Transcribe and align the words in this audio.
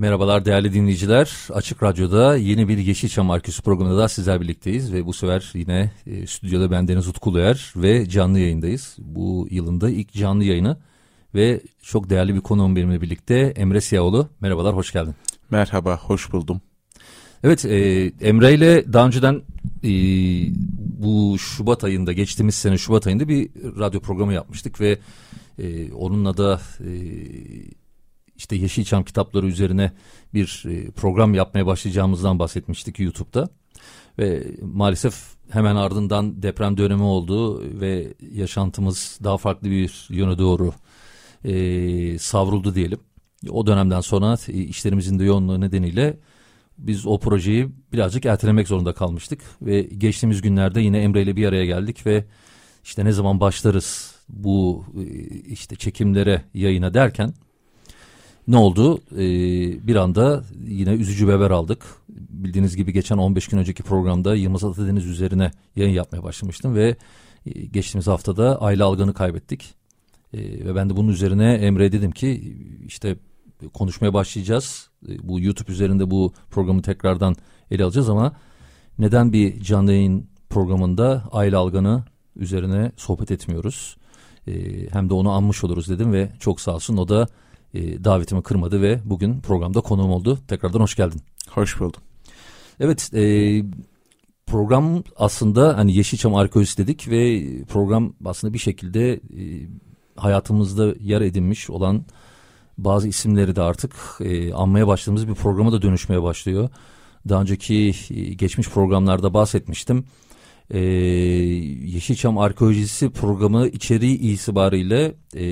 Merhabalar 0.00 0.44
değerli 0.44 0.72
dinleyiciler. 0.72 1.30
Açık 1.50 1.82
Radyo'da 1.82 2.36
yeni 2.36 2.68
bir 2.68 2.78
Yeşilçam 2.78 3.30
Arküsü 3.30 3.62
programında 3.62 3.98
da 3.98 4.08
sizler 4.08 4.40
birlikteyiz 4.40 4.92
ve 4.92 5.06
bu 5.06 5.12
sefer 5.12 5.50
yine 5.54 5.90
e, 6.06 6.26
stüdyoda 6.26 6.70
bendeniz 6.70 7.08
Utku 7.08 7.30
Uluer 7.30 7.72
ve 7.76 8.08
canlı 8.08 8.38
yayındayız. 8.38 8.96
Bu 8.98 9.48
yılın 9.50 9.80
da 9.80 9.90
ilk 9.90 10.12
canlı 10.12 10.44
yayını 10.44 10.76
ve 11.34 11.60
çok 11.82 12.10
değerli 12.10 12.34
bir 12.34 12.40
konuğum 12.40 12.76
benimle 12.76 13.00
birlikte 13.00 13.36
Emre 13.56 13.80
Siyaoğlu. 13.80 14.28
Merhabalar, 14.40 14.76
hoş 14.76 14.92
geldin. 14.92 15.14
Merhaba, 15.50 15.96
hoş 15.96 16.32
buldum. 16.32 16.60
Evet, 17.44 17.64
e, 17.64 17.78
Emre 18.20 18.54
ile 18.54 18.92
daha 18.92 19.06
önceden 19.06 19.42
e, 19.84 19.90
bu 21.02 21.38
Şubat 21.38 21.84
ayında, 21.84 22.12
geçtiğimiz 22.12 22.54
sene 22.54 22.78
Şubat 22.78 23.06
ayında 23.06 23.28
bir 23.28 23.48
radyo 23.78 24.00
programı 24.00 24.32
yapmıştık 24.32 24.80
ve 24.80 24.98
e, 25.58 25.92
onunla 25.92 26.36
da 26.36 26.60
e, 26.80 26.90
işte 28.40 28.56
Yeşilçam 28.56 29.04
kitapları 29.04 29.46
üzerine 29.46 29.92
bir 30.34 30.64
e, 30.68 30.90
program 30.90 31.34
yapmaya 31.34 31.66
başlayacağımızdan 31.66 32.38
bahsetmiştik 32.38 33.00
YouTube'da. 33.00 33.48
Ve 34.18 34.46
maalesef 34.62 35.14
hemen 35.50 35.76
ardından 35.76 36.42
deprem 36.42 36.76
dönemi 36.76 37.02
oldu 37.02 37.62
ve 37.80 38.14
yaşantımız 38.32 39.18
daha 39.24 39.36
farklı 39.36 39.70
bir 39.70 40.06
yöne 40.10 40.38
doğru 40.38 40.72
e, 41.44 42.18
savruldu 42.18 42.74
diyelim. 42.74 42.98
O 43.50 43.66
dönemden 43.66 44.00
sonra 44.00 44.36
e, 44.48 44.52
işlerimizin 44.52 45.18
de 45.18 45.24
yoğunluğu 45.24 45.60
nedeniyle 45.60 46.18
biz 46.78 47.06
o 47.06 47.18
projeyi 47.18 47.68
birazcık 47.92 48.26
ertelemek 48.26 48.68
zorunda 48.68 48.92
kalmıştık. 48.92 49.40
Ve 49.62 49.82
geçtiğimiz 49.82 50.42
günlerde 50.42 50.80
yine 50.80 50.98
Emre 50.98 51.22
ile 51.22 51.36
bir 51.36 51.46
araya 51.46 51.66
geldik 51.66 52.06
ve 52.06 52.24
işte 52.84 53.04
ne 53.04 53.12
zaman 53.12 53.40
başlarız 53.40 54.14
bu 54.28 54.84
e, 54.98 55.04
işte 55.40 55.76
çekimlere 55.76 56.42
yayına 56.54 56.94
derken 56.94 57.34
ne 58.50 58.56
oldu? 58.56 59.00
Ee, 59.12 59.86
bir 59.86 59.96
anda 59.96 60.44
yine 60.66 60.90
üzücü 60.90 61.28
bir 61.28 61.32
haber 61.32 61.50
aldık. 61.50 61.84
Bildiğiniz 62.08 62.76
gibi 62.76 62.92
geçen 62.92 63.18
15 63.18 63.48
gün 63.48 63.58
önceki 63.58 63.82
programda 63.82 64.34
Yılmaz 64.34 64.64
Atadeniz 64.64 65.06
üzerine 65.06 65.50
yayın 65.76 65.92
yapmaya 65.92 66.22
başlamıştım 66.22 66.74
ve 66.74 66.96
e, 67.46 67.50
geçtiğimiz 67.66 68.06
haftada 68.06 68.60
Ayla 68.62 68.86
Algan'ı 68.86 69.14
kaybettik. 69.14 69.74
E, 70.32 70.38
ve 70.38 70.74
ben 70.74 70.90
de 70.90 70.96
bunun 70.96 71.08
üzerine 71.08 71.54
Emre 71.54 71.92
dedim 71.92 72.10
ki 72.10 72.56
işte 72.86 73.16
konuşmaya 73.74 74.14
başlayacağız. 74.14 74.90
E, 75.08 75.28
bu 75.28 75.40
YouTube 75.40 75.72
üzerinde 75.72 76.10
bu 76.10 76.32
programı 76.50 76.82
tekrardan 76.82 77.36
ele 77.70 77.84
alacağız 77.84 78.08
ama 78.08 78.32
neden 78.98 79.32
bir 79.32 79.60
canlı 79.60 79.92
yayın 79.92 80.26
programında 80.48 81.24
Ayla 81.32 81.58
Algan'ı 81.58 82.04
üzerine 82.36 82.92
sohbet 82.96 83.30
etmiyoruz? 83.30 83.96
E, 84.48 84.52
hem 84.92 85.10
de 85.10 85.14
onu 85.14 85.30
anmış 85.30 85.64
oluruz 85.64 85.88
dedim 85.88 86.12
ve 86.12 86.30
çok 86.40 86.60
sağ 86.60 86.74
olsun 86.74 86.96
o 86.96 87.08
da 87.08 87.28
e, 87.74 88.04
davetimi 88.04 88.42
kırmadı 88.42 88.82
ve 88.82 89.00
bugün 89.04 89.40
programda 89.40 89.80
konuğum 89.80 90.10
oldu. 90.10 90.38
Tekrardan 90.48 90.80
hoş 90.80 90.94
geldin. 90.94 91.20
Hoş 91.50 91.80
buldum. 91.80 92.00
Evet 92.80 93.10
e, 93.14 93.22
program 94.46 95.02
aslında 95.16 95.78
hani 95.78 95.96
Yeşilçam 95.96 96.34
Arkeolojisi 96.34 96.78
dedik 96.78 97.10
ve 97.10 97.44
program 97.64 98.12
aslında 98.24 98.52
bir 98.52 98.58
şekilde 98.58 99.12
e, 99.12 99.20
hayatımızda 100.16 100.94
yer 101.00 101.20
edinmiş 101.20 101.70
olan 101.70 102.04
bazı 102.78 103.08
isimleri 103.08 103.56
de 103.56 103.62
artık 103.62 103.92
e, 104.20 104.54
anmaya 104.54 104.86
başladığımız 104.86 105.28
bir 105.28 105.34
programa 105.34 105.72
da 105.72 105.82
dönüşmeye 105.82 106.22
başlıyor. 106.22 106.68
Daha 107.28 107.40
önceki 107.40 107.94
e, 108.10 108.34
geçmiş 108.34 108.68
programlarda 108.68 109.34
bahsetmiştim. 109.34 110.04
E, 110.70 110.78
Yeşilçam 110.78 112.38
Arkeolojisi 112.38 113.10
programı 113.10 113.68
içeriği 113.68 114.18
itibariyle 114.18 115.14
e, 115.36 115.44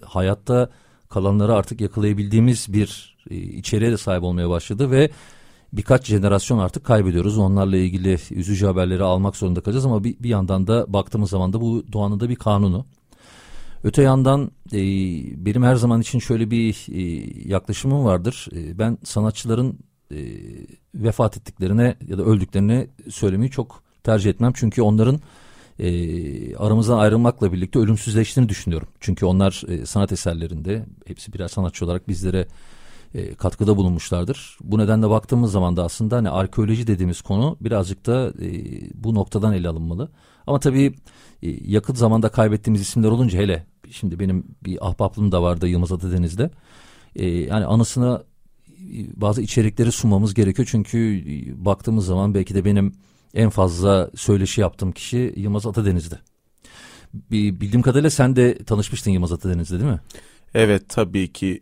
hayatta 0.00 0.70
kalanları 1.14 1.54
artık 1.54 1.80
yakalayabildiğimiz 1.80 2.72
bir 2.72 3.16
e, 3.30 3.36
içeriğe 3.36 3.92
de 3.92 3.96
sahip 3.96 4.22
olmaya 4.22 4.50
başladı 4.50 4.90
ve 4.90 5.10
birkaç 5.72 6.06
jenerasyon 6.06 6.58
artık 6.58 6.84
kaybediyoruz. 6.84 7.38
Onlarla 7.38 7.76
ilgili 7.76 8.18
üzücü 8.30 8.66
haberleri 8.66 9.02
almak 9.02 9.36
zorunda 9.36 9.60
kalacağız 9.60 9.86
ama 9.86 10.04
bir, 10.04 10.18
bir 10.18 10.28
yandan 10.28 10.66
da 10.66 10.92
baktığımız 10.92 11.30
zaman 11.30 11.52
da 11.52 11.60
bu 11.60 11.84
doğanın 11.92 12.20
da 12.20 12.28
bir 12.28 12.36
kanunu. 12.36 12.86
Öte 13.84 14.02
yandan 14.02 14.50
e, 14.72 14.80
benim 15.46 15.62
her 15.62 15.74
zaman 15.74 16.00
için 16.00 16.18
şöyle 16.18 16.50
bir 16.50 16.86
e, 16.92 17.00
yaklaşımım 17.48 18.04
vardır. 18.04 18.48
E, 18.56 18.78
ben 18.78 18.98
sanatçıların 19.04 19.78
e, 20.10 20.18
vefat 20.94 21.36
ettiklerine 21.36 21.96
ya 22.08 22.18
da 22.18 22.22
öldüklerini 22.22 22.88
söylemeyi 23.10 23.50
çok 23.50 23.82
tercih 24.02 24.30
etmem. 24.30 24.52
Çünkü 24.54 24.82
onların 24.82 25.20
e, 25.78 26.56
aramızdan 26.56 26.98
ayrılmakla 26.98 27.52
birlikte 27.52 27.78
ölümsüzleştiğini 27.78 28.48
düşünüyorum. 28.48 28.88
Çünkü 29.00 29.26
onlar 29.26 29.62
e, 29.68 29.86
sanat 29.86 30.12
eserlerinde 30.12 30.86
hepsi 31.06 31.32
birer 31.32 31.48
sanatçı 31.48 31.84
olarak 31.84 32.08
bizlere 32.08 32.46
e, 33.14 33.34
katkıda 33.34 33.76
bulunmuşlardır. 33.76 34.58
Bu 34.60 34.78
nedenle 34.78 35.10
baktığımız 35.10 35.52
zaman 35.52 35.76
da 35.76 35.84
aslında 35.84 36.16
hani 36.16 36.30
arkeoloji 36.30 36.86
dediğimiz 36.86 37.20
konu 37.20 37.56
birazcık 37.60 38.06
da 38.06 38.32
e, 38.42 38.50
bu 38.94 39.14
noktadan 39.14 39.52
ele 39.52 39.68
alınmalı. 39.68 40.10
Ama 40.46 40.60
tabii 40.60 40.94
e, 41.42 41.50
yakın 41.72 41.94
zamanda 41.94 42.28
kaybettiğimiz 42.28 42.80
isimler 42.80 43.08
olunca 43.08 43.38
hele 43.38 43.66
şimdi 43.90 44.18
benim 44.18 44.44
bir 44.64 44.88
ahbaplığım 44.88 45.32
da 45.32 45.42
vardı 45.42 45.68
Yılmaz 45.68 45.92
Atadeniz'de. 45.92 46.50
E, 47.16 47.26
yani 47.26 47.64
anısına 47.64 48.22
e, 48.68 49.20
bazı 49.20 49.42
içerikleri 49.42 49.92
sunmamız 49.92 50.34
gerekiyor. 50.34 50.68
Çünkü 50.70 50.98
e, 50.98 51.64
baktığımız 51.64 52.06
zaman 52.06 52.34
belki 52.34 52.54
de 52.54 52.64
benim 52.64 52.92
en 53.34 53.50
fazla 53.50 54.10
söyleşi 54.16 54.60
yaptığım 54.60 54.92
kişi 54.92 55.34
Yılmaz 55.36 55.66
Atadeniz'di. 55.66 56.18
Bildiğim 57.30 57.82
kadarıyla 57.82 58.10
sen 58.10 58.36
de 58.36 58.58
tanışmıştın 58.58 59.10
Yılmaz 59.10 59.32
Atadeniz'de 59.32 59.78
değil 59.78 59.90
mi? 59.90 60.00
Evet 60.54 60.88
tabii 60.88 61.32
ki. 61.32 61.60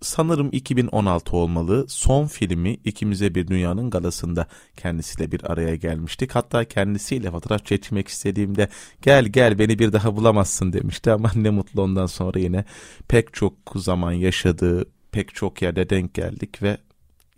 Sanırım 0.00 0.48
2016 0.52 1.36
olmalı. 1.36 1.84
Son 1.88 2.26
filmi 2.26 2.74
İkimize 2.84 3.34
Bir 3.34 3.48
Dünyanın 3.48 3.90
galasında 3.90 4.46
kendisiyle 4.76 5.32
bir 5.32 5.52
araya 5.52 5.76
gelmiştik. 5.76 6.34
Hatta 6.34 6.64
kendisiyle 6.64 7.30
fotoğraf 7.30 7.66
çekmek 7.66 8.08
istediğimde 8.08 8.68
gel 9.02 9.24
gel 9.24 9.58
beni 9.58 9.78
bir 9.78 9.92
daha 9.92 10.16
bulamazsın 10.16 10.72
demişti. 10.72 11.10
Ama 11.10 11.30
ne 11.34 11.50
mutlu 11.50 11.82
ondan 11.82 12.06
sonra 12.06 12.38
yine 12.38 12.64
pek 13.08 13.34
çok 13.34 13.54
zaman 13.74 14.12
yaşadığı 14.12 14.84
pek 15.12 15.34
çok 15.34 15.62
yerde 15.62 15.90
denk 15.90 16.14
geldik 16.14 16.62
ve 16.62 16.78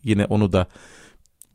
yine 0.04 0.24
onu 0.24 0.52
da 0.52 0.66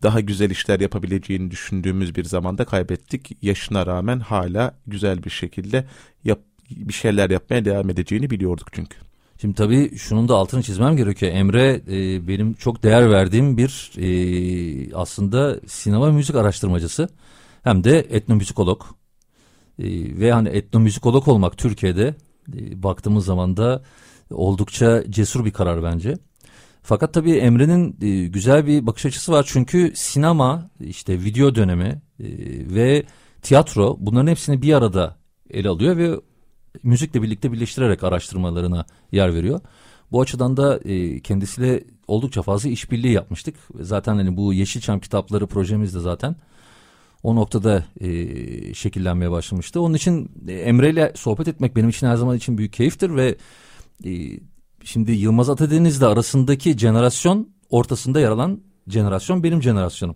daha 0.03 0.19
güzel 0.19 0.49
işler 0.49 0.79
yapabileceğini 0.79 1.51
düşündüğümüz 1.51 2.15
bir 2.15 2.23
zamanda 2.23 2.65
kaybettik. 2.65 3.37
Yaşına 3.41 3.85
rağmen 3.85 4.19
hala 4.19 4.75
güzel 4.87 5.23
bir 5.23 5.29
şekilde 5.29 5.85
yap, 6.23 6.39
bir 6.69 6.93
şeyler 6.93 7.29
yapmaya 7.29 7.65
devam 7.65 7.89
edeceğini 7.89 8.29
biliyorduk 8.29 8.67
çünkü. 8.71 8.97
Şimdi 9.41 9.55
tabii 9.55 9.97
şunun 9.97 10.27
da 10.27 10.35
altını 10.35 10.63
çizmem 10.63 10.97
gerekiyor. 10.97 11.31
Emre 11.31 11.81
e, 11.87 12.27
benim 12.27 12.53
çok 12.53 12.83
değer 12.83 13.11
verdiğim 13.11 13.57
bir 13.57 13.91
e, 13.97 14.95
aslında 14.95 15.59
sinema 15.67 16.11
müzik 16.11 16.35
araştırmacısı 16.35 17.09
hem 17.63 17.83
de 17.83 17.99
etnomüzikolog. 17.99 18.83
E, 19.79 19.85
ve 20.19 20.31
hani 20.31 20.49
etnomüzikolog 20.49 21.27
olmak 21.27 21.57
Türkiye'de 21.57 22.15
e, 22.57 22.83
baktığımız 22.83 23.25
zaman 23.25 23.57
da 23.57 23.83
oldukça 24.31 25.03
cesur 25.09 25.45
bir 25.45 25.51
karar 25.51 25.83
bence. 25.83 26.17
Fakat 26.83 27.13
tabii 27.13 27.31
Emre'nin 27.31 27.97
e, 28.01 28.27
güzel 28.27 28.67
bir 28.67 28.87
bakış 28.87 29.05
açısı 29.05 29.31
var. 29.31 29.45
Çünkü 29.47 29.91
sinema, 29.95 30.69
işte 30.79 31.23
video 31.23 31.55
dönemi 31.55 32.01
e, 32.19 32.25
ve 32.75 33.03
tiyatro 33.41 33.97
bunların 33.99 34.27
hepsini 34.27 34.61
bir 34.61 34.73
arada 34.73 35.17
ele 35.49 35.69
alıyor 35.69 35.97
ve 35.97 36.19
müzikle 36.83 37.21
birlikte 37.21 37.51
birleştirerek 37.51 38.03
araştırmalarına 38.03 38.85
yer 39.11 39.33
veriyor. 39.33 39.59
Bu 40.11 40.21
açıdan 40.21 40.57
da 40.57 40.79
e, 40.85 41.19
kendisiyle 41.19 41.83
oldukça 42.07 42.41
fazla 42.41 42.69
işbirliği 42.69 43.13
yapmıştık. 43.13 43.55
Zaten 43.79 44.15
hani 44.15 44.37
bu 44.37 44.53
Yeşilçam 44.53 44.99
kitapları 44.99 45.47
projemiz 45.47 45.95
de 45.95 45.99
zaten 45.99 46.35
o 47.23 47.35
noktada 47.35 47.85
şekillenmeye 48.73 49.31
başlamıştı. 49.31 49.81
Onun 49.81 49.93
için 49.93 50.31
e, 50.47 50.53
Emre 50.53 50.89
ile 50.89 51.11
sohbet 51.15 51.47
etmek 51.47 51.75
benim 51.75 51.89
için 51.89 52.07
her 52.07 52.15
zaman 52.15 52.37
için 52.37 52.57
büyük 52.57 52.73
keyiftir 52.73 53.15
ve 53.15 53.35
Şimdi 54.87 55.11
Yılmaz 55.11 55.49
Atadeniz'le 55.49 56.01
arasındaki 56.01 56.77
jenerasyon 56.77 57.49
ortasında 57.69 58.19
yer 58.19 58.31
alan 58.31 58.61
jenerasyon 58.87 59.43
benim 59.43 59.63
jenerasyonum. 59.63 60.15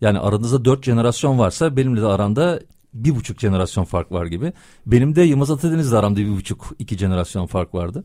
Yani 0.00 0.18
aranızda 0.18 0.64
dört 0.64 0.84
jenerasyon 0.84 1.38
varsa 1.38 1.76
benimle 1.76 2.00
de 2.00 2.06
aranda 2.06 2.60
bir 2.94 3.16
buçuk 3.16 3.40
jenerasyon 3.40 3.84
fark 3.84 4.12
var 4.12 4.26
gibi. 4.26 4.52
Benim 4.86 5.16
de 5.16 5.22
Yılmaz 5.22 5.50
Atadeniz'le 5.50 5.92
aramda 5.92 6.20
bir 6.20 6.30
buçuk 6.30 6.74
iki 6.78 6.98
jenerasyon 6.98 7.46
fark 7.46 7.74
vardı. 7.74 8.04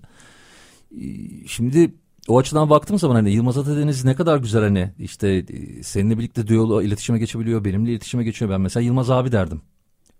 Ee, 0.91 1.47
şimdi 1.47 1.94
o 2.27 2.38
açıdan 2.38 2.69
baktığım 2.69 3.00
zaman 3.00 3.15
hani 3.15 3.31
Yılmaz 3.31 3.57
Atadeniz 3.57 4.05
ne 4.05 4.15
kadar 4.15 4.38
güzel 4.38 4.61
hani 4.61 4.91
işte 5.00 5.29
e, 5.29 5.83
seninle 5.83 6.17
birlikte 6.17 6.47
diyalog 6.47 6.85
iletişime 6.85 7.19
geçebiliyor, 7.19 7.65
benimle 7.65 7.91
iletişime 7.91 8.23
geçiyor. 8.23 8.51
Ben 8.51 8.61
mesela 8.61 8.83
Yılmaz 8.83 9.09
abi 9.09 9.31
derdim. 9.31 9.61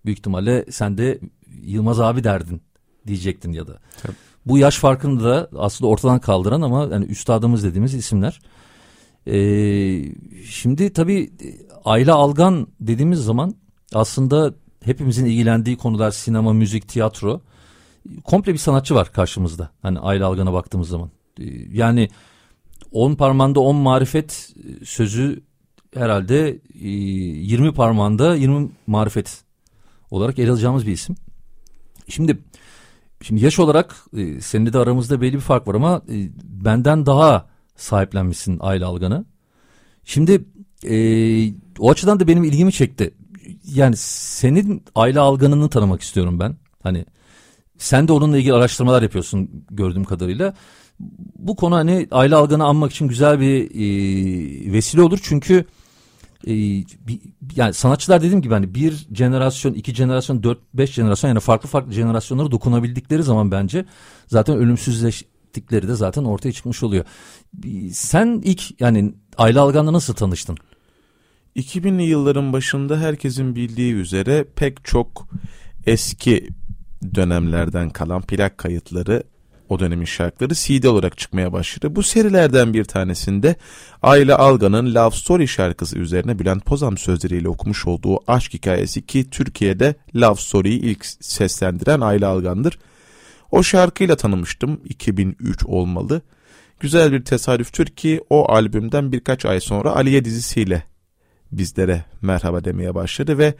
Büyük 0.04 0.18
ihtimalle 0.18 0.64
sen 0.70 0.98
de 0.98 1.20
Yılmaz 1.62 2.00
abi 2.00 2.24
derdin 2.24 2.62
diyecektin 3.06 3.52
ya 3.52 3.66
da. 3.66 3.78
Tabii. 4.02 4.14
Bu 4.46 4.58
yaş 4.58 4.78
farkını 4.78 5.24
da 5.24 5.48
aslında 5.58 5.90
ortadan 5.90 6.18
kaldıran 6.18 6.60
ama 6.62 6.88
yani 6.92 7.04
üstadımız 7.04 7.64
dediğimiz 7.64 7.94
isimler. 7.94 8.40
Ee, 9.26 10.04
şimdi 10.44 10.92
tabii 10.92 11.32
Ayla 11.84 12.14
Algan 12.14 12.66
dediğimiz 12.80 13.18
zaman 13.20 13.54
aslında 13.94 14.54
hepimizin 14.84 15.26
ilgilendiği 15.26 15.76
konular 15.76 16.10
sinema, 16.10 16.52
müzik, 16.52 16.88
tiyatro. 16.88 17.40
Komple 18.24 18.52
bir 18.52 18.58
sanatçı 18.58 18.94
var 18.94 19.12
karşımızda. 19.12 19.70
Hani 19.82 19.98
Ayla 19.98 20.26
Algan'a 20.26 20.52
baktığımız 20.52 20.88
zaman. 20.88 21.10
Ee, 21.40 21.44
yani 21.72 22.08
on 22.92 23.14
parmağında 23.14 23.60
on 23.60 23.76
marifet 23.76 24.54
sözü 24.84 25.42
herhalde 25.94 26.58
20 26.74 27.68
e, 27.68 27.72
parmağında 27.72 28.36
20 28.36 28.68
marifet 28.86 29.44
olarak 30.10 30.38
ele 30.38 30.50
alacağımız 30.50 30.86
bir 30.86 30.92
isim. 30.92 31.16
Şimdi 32.08 32.38
şimdi 33.24 33.44
yaş 33.44 33.58
olarak 33.58 33.96
e, 34.16 34.40
seninle 34.40 34.72
de 34.72 34.78
aramızda 34.78 35.20
belli 35.20 35.34
bir 35.34 35.40
fark 35.40 35.68
var 35.68 35.74
ama 35.74 36.02
e, 36.08 36.16
benden 36.42 37.06
daha 37.06 37.46
sahiplenmişsin 37.76 38.58
Ayla 38.60 38.88
Algan'ı. 38.88 39.24
Şimdi 40.04 40.44
e, 40.84 40.96
o 41.78 41.90
açıdan 41.90 42.20
da 42.20 42.28
benim 42.28 42.44
ilgimi 42.44 42.72
çekti. 42.72 43.14
Yani 43.74 43.96
senin 43.96 44.84
Ayla 44.94 45.22
Algan'ını 45.22 45.68
tanımak 45.68 46.00
istiyorum 46.00 46.40
ben. 46.40 46.56
Hani 46.82 47.04
sen 47.78 48.08
de 48.08 48.12
onunla 48.12 48.38
ilgili 48.38 48.52
araştırmalar 48.52 49.02
yapıyorsun 49.02 49.50
gördüğüm 49.70 50.04
kadarıyla. 50.04 50.54
Bu 51.38 51.56
konu 51.56 51.74
hani 51.74 52.08
Ayla 52.10 52.38
Algan'ı 52.38 52.64
anmak 52.64 52.92
için 52.92 53.08
güzel 53.08 53.40
bir 53.40 53.64
e, 53.70 54.72
vesile 54.72 55.02
olur. 55.02 55.18
Çünkü 55.22 55.64
e, 56.46 56.54
bir, 57.08 57.20
yani 57.56 57.74
sanatçılar 57.74 58.20
dediğim 58.22 58.42
gibi 58.42 58.54
hani 58.54 58.74
bir 58.74 59.06
jenerasyon, 59.14 59.74
iki 59.74 59.94
jenerasyon, 59.94 60.42
dört, 60.42 60.58
beş 60.74 60.92
jenerasyon 60.92 61.28
yani 61.28 61.40
farklı 61.40 61.68
farklı 61.68 61.92
jenerasyonlara 61.92 62.50
dokunabildikleri 62.50 63.22
zaman 63.22 63.50
bence 63.50 63.84
zaten 64.26 64.56
ölümsüzleştikleri 64.56 65.88
de 65.88 65.94
zaten 65.94 66.24
ortaya 66.24 66.52
çıkmış 66.52 66.82
oluyor. 66.82 67.04
Sen 67.92 68.42
ilk 68.44 68.80
yani 68.80 69.14
Ayla 69.38 69.62
Algan'la 69.62 69.92
nasıl 69.92 70.14
tanıştın? 70.14 70.56
2000'li 71.56 72.02
yılların 72.02 72.52
başında 72.52 73.00
herkesin 73.00 73.56
bildiği 73.56 73.92
üzere 73.92 74.44
pek 74.56 74.84
çok 74.84 75.28
eski 75.86 76.48
dönemlerden 77.14 77.90
kalan 77.90 78.22
plak 78.22 78.58
kayıtları 78.58 79.22
o 79.74 79.78
dönemin 79.78 80.04
şarkıları 80.04 80.54
CD 80.54 80.84
olarak 80.84 81.18
çıkmaya 81.18 81.52
başladı. 81.52 81.96
Bu 81.96 82.02
serilerden 82.02 82.74
bir 82.74 82.84
tanesinde 82.84 83.56
Ayla 84.02 84.38
Algan'ın 84.38 84.94
Love 84.94 85.14
Story 85.14 85.48
şarkısı 85.48 85.98
üzerine 85.98 86.38
Bülent 86.38 86.64
Pozam 86.64 86.98
sözleriyle 86.98 87.48
okumuş 87.48 87.86
olduğu 87.86 88.32
aşk 88.32 88.54
hikayesi 88.54 89.06
ki 89.06 89.30
Türkiye'de 89.30 89.94
Love 90.16 90.40
Story'yi 90.40 90.80
ilk 90.80 91.06
seslendiren 91.20 92.00
Ayla 92.00 92.28
Algan'dır. 92.28 92.78
O 93.50 93.62
şarkıyla 93.62 94.16
tanımıştım 94.16 94.80
2003 94.84 95.64
olmalı. 95.66 96.22
Güzel 96.80 97.12
bir 97.12 97.24
tesadüftür 97.24 97.86
ki 97.86 98.20
o 98.30 98.52
albümden 98.52 99.12
birkaç 99.12 99.44
ay 99.44 99.60
sonra 99.60 99.96
Aliye 99.96 100.24
dizisiyle 100.24 100.84
bizlere 101.52 102.04
merhaba 102.22 102.64
demeye 102.64 102.94
başladı 102.94 103.38
ve 103.38 103.54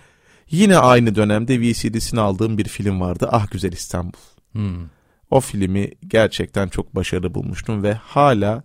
yine 0.51 0.79
aynı 0.79 1.15
dönemde 1.15 1.61
VCD'sini 1.61 2.21
aldığım 2.21 2.59
bir 2.59 2.69
film 2.69 3.01
vardı 3.01 3.29
Ah 3.33 3.51
Güzel 3.51 3.73
İstanbul. 3.73 4.19
Hmm. 4.53 4.94
O 5.35 5.41
filmi 5.41 5.91
gerçekten 6.07 6.69
çok 6.69 6.95
başarılı 6.95 7.35
bulmuştum 7.35 7.83
ve 7.83 7.95
hala 7.95 8.63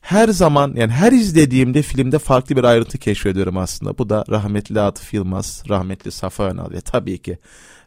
her 0.00 0.28
zaman 0.28 0.74
yani 0.76 0.92
her 0.92 1.12
izlediğimde 1.12 1.82
filmde 1.82 2.18
farklı 2.18 2.56
bir 2.56 2.64
ayrıntı 2.64 2.98
keşfediyorum 2.98 3.56
aslında. 3.56 3.98
Bu 3.98 4.08
da 4.08 4.24
rahmetli 4.30 4.80
Atıf 4.80 5.14
Yılmaz, 5.14 5.62
rahmetli 5.68 6.10
Safa 6.10 6.44
Önal 6.44 6.70
ve 6.70 6.80
tabii 6.80 7.18
ki 7.18 7.38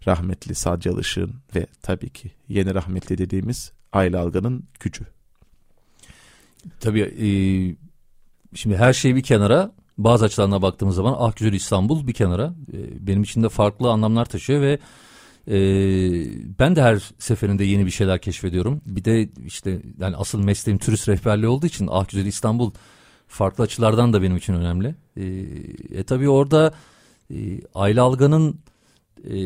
rahmetli 0.08 0.56
Sadece 0.56 0.90
Alışık'ın 0.90 1.34
ve 1.56 1.68
tabii 1.82 2.10
ki 2.10 2.32
yeni 2.50 2.76
rahmetli 2.76 3.18
dediğimiz 3.18 3.72
Ayla 3.92 4.22
Algan'ın 4.22 4.64
gücü. 4.80 5.06
Tabii 6.80 7.02
e, 7.02 7.28
şimdi 8.56 8.78
her 8.78 8.94
şey 8.94 9.16
bir 9.16 9.24
kenara 9.24 9.72
bazı 9.98 10.26
açılarına 10.26 10.62
baktığımız 10.62 10.96
zaman 10.96 11.16
Ah 11.20 11.36
Güzel 11.36 11.54
İstanbul 11.54 12.08
bir 12.08 12.14
kenara 12.14 12.54
e, 12.74 13.08
benim 13.08 13.24
için 13.24 13.44
de 13.44 13.50
farklı 13.50 13.92
anlamlar 13.92 14.26
taşıyor 14.26 14.62
ve 14.62 14.80
e, 15.48 15.56
ben 16.60 16.75
de 16.75 16.81
her 16.81 17.12
seferinde 17.19 17.63
yeni 17.63 17.86
bir 17.86 17.92
şeyler 17.92 18.22
keşfediyorum. 18.22 18.81
Bir 18.86 19.06
de 19.06 19.30
işte 19.45 19.81
yani 20.00 20.16
asıl 20.16 20.44
mesleğim 20.44 20.80
turist 20.80 21.10
rehberliği 21.10 21.48
olduğu 21.48 21.66
için 21.66 21.88
Ah 21.92 22.10
Güzel 22.10 22.25
İstanbul 22.25 22.72
farklı 23.28 23.63
açılardan 23.63 24.13
da 24.13 24.22
benim 24.22 24.38
için 24.38 24.54
önemli. 24.54 24.95
E, 25.18 25.24
e 26.00 26.04
tabii 26.04 26.30
orada 26.30 26.74
e, 27.34 27.62
Ayla 27.75 28.04
Algan'ın 28.04 28.60
e, 29.30 29.38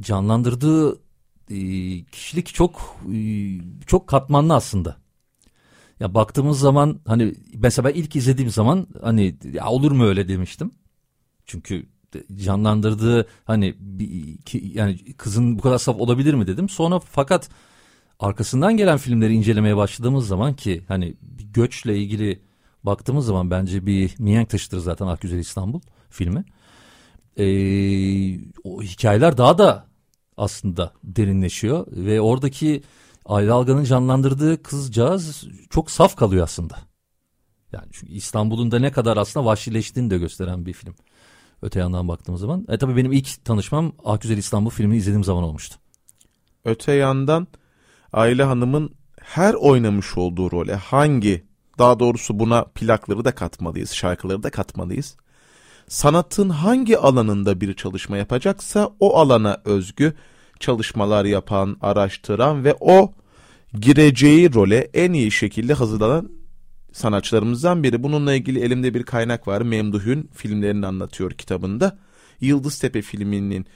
canlandırdığı 0.00 0.92
e, 1.50 1.58
kişilik 2.04 2.54
çok 2.54 3.00
e, 3.14 3.18
çok 3.86 4.06
katmanlı 4.06 4.54
aslında. 4.54 4.96
Ya 6.00 6.14
baktığımız 6.14 6.58
zaman 6.58 7.00
hani 7.06 7.34
mesela 7.54 7.88
ben 7.88 7.94
ilk 7.94 8.16
izlediğim 8.16 8.50
zaman 8.50 8.86
hani 9.02 9.36
ya 9.52 9.68
olur 9.68 9.92
mu 9.92 10.04
öyle 10.04 10.28
demiştim. 10.28 10.70
Çünkü 11.46 11.86
canlandırdığı 12.36 13.26
hani 13.44 13.74
bir, 13.78 14.36
ki, 14.36 14.72
yani 14.74 15.14
kızın 15.14 15.58
bu 15.58 15.62
kadar 15.62 15.78
saf 15.78 16.00
olabilir 16.00 16.34
mi 16.34 16.46
dedim. 16.46 16.68
Sonra 16.68 17.00
fakat 17.00 17.48
arkasından 18.20 18.76
gelen 18.76 18.98
filmleri 18.98 19.34
incelemeye 19.34 19.76
başladığımız 19.76 20.26
zaman 20.26 20.54
ki 20.54 20.84
hani 20.88 21.14
göçle 21.52 21.98
ilgili 21.98 22.40
baktığımız 22.82 23.26
zaman 23.26 23.50
bence 23.50 23.86
bir 23.86 24.14
mihenk 24.18 24.50
taşıdır 24.50 24.78
zaten 24.78 25.06
Ah 25.06 25.20
Güzel 25.20 25.38
İstanbul 25.38 25.80
filmi. 26.10 26.44
Ee, 27.36 27.44
o 28.64 28.82
hikayeler 28.82 29.38
daha 29.38 29.58
da 29.58 29.86
aslında 30.36 30.92
derinleşiyor 31.04 31.86
ve 31.90 32.20
oradaki 32.20 32.82
Ayla 33.24 33.54
Algan'ın 33.54 33.84
canlandırdığı 33.84 34.62
kızcağız 34.62 35.44
çok 35.70 35.90
saf 35.90 36.16
kalıyor 36.16 36.44
aslında. 36.44 36.76
Yani 37.72 37.86
çünkü 37.92 38.12
İstanbul'un 38.12 38.70
da 38.70 38.78
ne 38.78 38.92
kadar 38.92 39.16
aslında 39.16 39.46
vahşileştiğini 39.46 40.10
de 40.10 40.18
gösteren 40.18 40.66
bir 40.66 40.72
film. 40.72 40.94
Öte 41.64 41.80
yandan 41.80 42.08
baktığımız 42.08 42.40
zaman. 42.40 42.66
E 42.68 42.78
tabii 42.78 42.96
benim 42.96 43.12
ilk 43.12 43.44
tanışmam 43.44 43.92
Akgüzel 44.04 44.38
İstanbul 44.38 44.70
filmini 44.70 44.96
izlediğim 44.96 45.24
zaman 45.24 45.44
olmuştu. 45.44 45.76
Öte 46.64 46.92
yandan 46.92 47.46
Ayla 48.12 48.48
Hanım'ın 48.48 48.90
her 49.20 49.54
oynamış 49.54 50.16
olduğu 50.16 50.50
role 50.50 50.74
hangi 50.74 51.44
daha 51.78 51.98
doğrusu 51.98 52.38
buna 52.38 52.64
plakları 52.64 53.24
da 53.24 53.34
katmalıyız, 53.34 53.92
şarkıları 53.92 54.42
da 54.42 54.50
katmalıyız. 54.50 55.16
Sanatın 55.88 56.48
hangi 56.48 56.98
alanında 56.98 57.60
bir 57.60 57.74
çalışma 57.74 58.16
yapacaksa 58.16 58.90
o 59.00 59.16
alana 59.18 59.60
özgü 59.64 60.14
çalışmalar 60.60 61.24
yapan, 61.24 61.76
araştıran 61.80 62.64
ve 62.64 62.76
o 62.80 63.12
gireceği 63.80 64.54
role 64.54 64.90
en 64.94 65.12
iyi 65.12 65.30
şekilde 65.30 65.74
hazırlanan 65.74 66.43
sanatçılarımızdan 66.94 67.82
biri. 67.82 68.02
Bununla 68.02 68.34
ilgili 68.34 68.60
elimde 68.60 68.94
bir 68.94 69.02
kaynak 69.02 69.48
var. 69.48 69.60
Memduh'un 69.60 70.28
filmlerini 70.32 70.86
anlatıyor 70.86 71.30
kitabında. 71.30 71.98
Yıldız 72.40 72.78
Tepe 72.78 73.02
filminin 73.02 73.66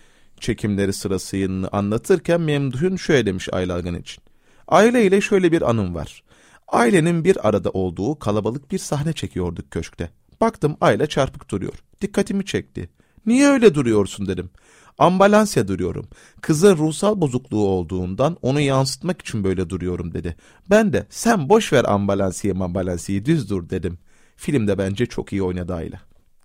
çekimleri 0.41 0.93
sırasını 0.93 1.69
anlatırken 1.73 2.41
Memduh'un 2.41 2.97
şöyle 2.97 3.27
demiş 3.27 3.49
Ayla 3.53 3.79
için. 3.81 4.23
Aile 4.69 5.07
ile 5.07 5.21
şöyle 5.21 5.53
bir 5.53 5.71
anım 5.71 5.95
var. 5.95 6.23
Ailenin 6.69 7.25
bir 7.25 7.49
arada 7.49 7.71
olduğu 7.71 8.19
kalabalık 8.19 8.71
bir 8.71 8.79
sahne 8.79 9.13
çekiyorduk 9.13 9.71
köşkte. 9.71 10.11
Baktım 10.41 10.77
aile 10.81 11.07
çarpık 11.07 11.51
duruyor. 11.51 11.75
Dikkatimi 12.01 12.45
çekti. 12.45 12.89
Niye 13.27 13.49
öyle 13.49 13.75
duruyorsun 13.75 14.27
dedim. 14.27 14.51
Ambalansya 14.99 15.69
duruyorum. 15.69 16.09
Kızın 16.41 16.77
ruhsal 16.77 17.21
bozukluğu 17.21 17.67
olduğundan 17.67 18.37
onu 18.43 18.61
yansıtmak 18.61 19.21
için 19.21 19.45
böyle 19.45 19.71
duruyorum 19.71 20.15
dedi. 20.15 20.37
Ben 20.71 20.93
de 20.93 21.07
sen 21.11 21.49
boş 21.49 21.73
ver 21.73 21.85
ambalansiye 21.85 22.55
ambalansiyi 22.55 23.25
düz 23.25 23.51
dur 23.51 23.71
dedim. 23.71 23.99
Filmde 24.37 24.79
bence 24.79 25.07
çok 25.07 25.33
iyi 25.33 25.43
oynadı 25.43 25.75
Ayla. 25.75 26.01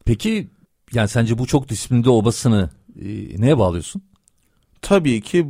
Peki 0.05 0.49
yani 0.93 1.07
sence 1.07 1.37
bu 1.37 1.47
çok 1.47 1.69
disiplinli 1.69 2.09
obasını 2.09 2.69
e, 3.01 3.05
neye 3.41 3.57
bağlıyorsun? 3.57 4.01
Tabii 4.81 5.21
ki 5.21 5.47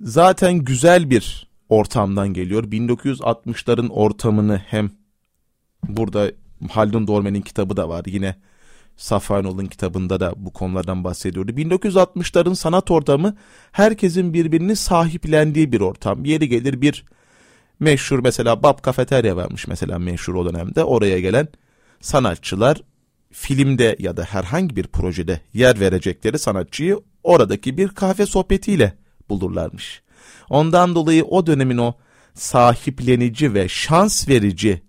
zaten 0.00 0.58
güzel 0.58 1.10
bir 1.10 1.48
ortamdan 1.68 2.28
geliyor. 2.32 2.64
1960'ların 2.64 3.88
ortamını 3.88 4.56
hem 4.56 4.90
burada 5.88 6.32
Haldun 6.70 7.06
Dormen'in 7.06 7.40
kitabı 7.40 7.76
da 7.76 7.88
var. 7.88 8.04
Yine 8.06 8.36
Safranol'un 8.96 9.66
kitabında 9.66 10.20
da 10.20 10.32
bu 10.36 10.52
konulardan 10.52 11.04
bahsediyordu. 11.04 11.52
1960'ların 11.52 12.54
sanat 12.54 12.90
ortamı 12.90 13.36
herkesin 13.72 14.34
birbirini 14.34 14.76
sahiplendiği 14.76 15.72
bir 15.72 15.80
ortam. 15.80 16.24
Yeri 16.24 16.48
gelir 16.48 16.80
bir 16.80 17.04
meşhur 17.80 18.18
mesela 18.18 18.62
Bab 18.62 18.78
Kafeterya 18.82 19.36
varmış 19.36 19.68
mesela 19.68 19.98
meşhur 19.98 20.34
o 20.34 20.52
dönemde. 20.52 20.84
Oraya 20.84 21.20
gelen 21.20 21.48
sanatçılar 22.00 22.82
filmde 23.32 23.96
ya 23.98 24.16
da 24.16 24.24
herhangi 24.24 24.76
bir 24.76 24.86
projede 24.86 25.40
yer 25.52 25.80
verecekleri 25.80 26.38
sanatçıyı 26.38 27.00
oradaki 27.22 27.78
bir 27.78 27.88
kahve 27.88 28.26
sohbetiyle 28.26 28.92
bulurlarmış. 29.28 30.02
Ondan 30.50 30.94
dolayı 30.94 31.24
o 31.24 31.46
dönemin 31.46 31.78
o 31.78 31.94
sahiplenici 32.34 33.54
ve 33.54 33.68
şans 33.68 34.28
verici 34.28 34.82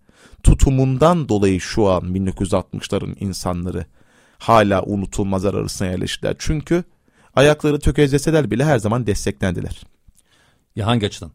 tutumundan 0.46 1.30
dolayı 1.30 1.62
şu 1.62 1.88
an 1.88 2.04
1960'ların 2.04 3.16
insanları 3.20 3.86
hala 4.38 4.84
unutulmazlar 4.84 5.54
arasına 5.54 5.88
yerleştiler. 5.88 6.36
Çünkü 6.40 6.84
ayakları 7.36 7.80
tökezleseler 7.80 8.52
bile 8.52 8.66
her 8.66 8.80
zaman 8.80 9.08
desteklendiler. 9.08 9.84
Ya 10.76 10.88
hangi 10.88 11.06
açıdan? 11.06 11.32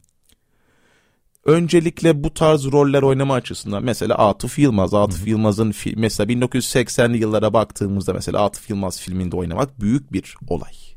Öncelikle 1.45 2.25
bu 2.25 2.35
tarz 2.35 2.65
roller 2.65 3.03
oynama 3.03 3.35
açısından 3.35 3.85
mesela 3.85 4.15
Atıf 4.15 4.59
Yılmaz, 4.59 4.95
Atıf 4.95 5.27
Yılmaz'ın 5.27 5.75
mesela 5.97 6.33
1980'li 6.33 7.19
yıllara 7.19 7.53
baktığımızda 7.53 8.13
mesela 8.13 8.45
Atıf 8.45 8.71
Yılmaz 8.71 9.01
filminde 9.01 9.37
oynamak 9.37 9.81
büyük 9.81 10.13
bir 10.13 10.37
olay. 10.49 10.90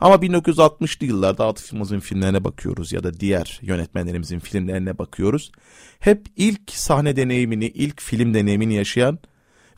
Ama 0.00 0.14
1960'lı 0.14 1.06
yıllarda 1.06 1.46
Atıf 1.46 1.72
Yılmaz'ın 1.72 2.00
filmlerine 2.00 2.44
bakıyoruz 2.44 2.92
ya 2.92 3.04
da 3.04 3.20
diğer 3.20 3.58
yönetmenlerimizin 3.62 4.38
filmlerine 4.38 4.98
bakıyoruz. 4.98 5.52
Hep 5.98 6.26
ilk 6.36 6.70
sahne 6.70 7.16
deneyimini, 7.16 7.66
ilk 7.66 8.00
film 8.02 8.34
deneyimini 8.34 8.74
yaşayan 8.74 9.18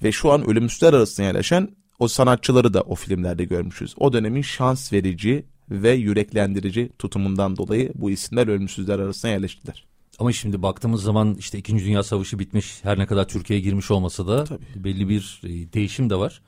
ve 0.03 0.13
şu 0.13 0.33
an 0.33 0.51
ölümsüzler 0.51 0.93
arasında 0.93 1.27
yerleşen 1.27 1.69
o 1.99 2.09
sanatçıları 2.09 2.75
da 2.75 2.81
o 2.81 2.95
filmlerde 2.95 3.45
görmüşüz. 3.45 3.95
O 3.99 4.13
dönemin 4.13 4.43
şans 4.43 4.93
verici 4.93 5.47
ve 5.71 5.91
yüreklendirici 5.91 6.91
tutumundan 6.99 7.57
dolayı 7.57 7.93
bu 7.95 8.11
isimler 8.11 8.49
ölümsüzler 8.49 8.99
arasına 8.99 9.31
yerleştiler. 9.31 9.85
Ama 10.19 10.33
şimdi 10.33 10.63
baktığımız 10.63 11.03
zaman 11.03 11.35
işte 11.39 11.59
2. 11.59 11.79
Dünya 11.79 12.03
Savaşı 12.03 12.39
bitmiş 12.39 12.79
her 12.83 12.99
ne 12.99 13.07
kadar 13.07 13.29
Türkiye'ye 13.29 13.65
girmiş 13.65 13.91
olmasa 13.91 14.27
da 14.27 14.45
Tabii. 14.45 14.65
belli 14.77 15.09
bir 15.09 15.41
e, 15.45 15.73
değişim 15.73 16.11
de 16.11 16.17
var. 16.17 16.43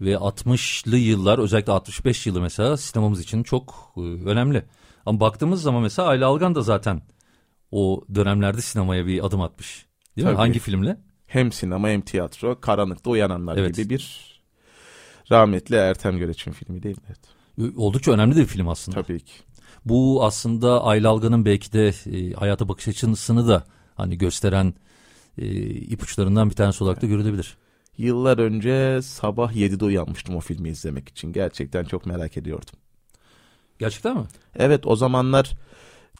Ve 0.00 0.12
60'lı 0.12 0.96
yıllar 0.96 1.38
özellikle 1.38 1.72
65 1.72 2.26
yılı 2.26 2.40
mesela 2.40 2.76
sinemamız 2.76 3.20
için 3.20 3.42
çok 3.42 3.92
e, 3.96 4.00
önemli. 4.00 4.64
Ama 5.06 5.20
baktığımız 5.20 5.62
zaman 5.62 5.82
mesela 5.82 6.08
Ayla 6.08 6.28
Algan 6.28 6.54
da 6.54 6.62
zaten 6.62 7.02
o 7.70 8.04
dönemlerde 8.14 8.60
sinemaya 8.60 9.06
bir 9.06 9.26
adım 9.26 9.40
atmış. 9.40 9.86
Değil 10.16 10.26
Tabii. 10.26 10.34
mi? 10.34 10.38
Hangi 10.38 10.58
filmle? 10.58 11.00
Hem 11.26 11.52
sinema 11.52 11.88
hem 11.88 12.00
tiyatro. 12.00 12.60
Karanlıkta 12.60 13.10
Uyananlar 13.10 13.56
evet. 13.56 13.76
gibi 13.76 13.90
bir 13.90 14.36
rahmetli 15.30 15.76
Ertem 15.76 16.18
Göreç'in 16.18 16.52
filmi 16.52 16.82
değil 16.82 16.96
mi? 16.96 17.02
Evet. 17.06 17.76
Oldukça 17.76 18.12
önemli 18.12 18.36
de 18.36 18.40
bir 18.40 18.46
film 18.46 18.68
aslında. 18.68 19.02
Tabii 19.02 19.20
ki. 19.20 19.32
Bu 19.84 20.24
aslında 20.24 20.84
Ayla 20.84 21.10
Algan'ın 21.10 21.44
belki 21.44 21.72
de 21.72 21.88
e, 21.88 22.32
hayata 22.32 22.68
bakış 22.68 22.88
açısını 22.88 23.48
da 23.48 23.64
hani 23.94 24.18
gösteren 24.18 24.74
e, 25.38 25.46
ipuçlarından 25.66 26.50
bir 26.50 26.54
tanesi 26.54 26.84
olarak 26.84 27.02
da 27.02 27.06
görülebilir. 27.06 27.56
Yıllar 27.98 28.38
önce 28.38 29.02
sabah 29.02 29.52
7'de 29.52 29.84
uyanmıştım 29.84 30.36
o 30.36 30.40
filmi 30.40 30.68
izlemek 30.68 31.08
için. 31.08 31.32
Gerçekten 31.32 31.84
çok 31.84 32.06
merak 32.06 32.36
ediyordum. 32.36 32.74
Gerçekten 33.78 34.16
mi? 34.16 34.24
Evet 34.56 34.86
o 34.86 34.96
zamanlar 34.96 35.52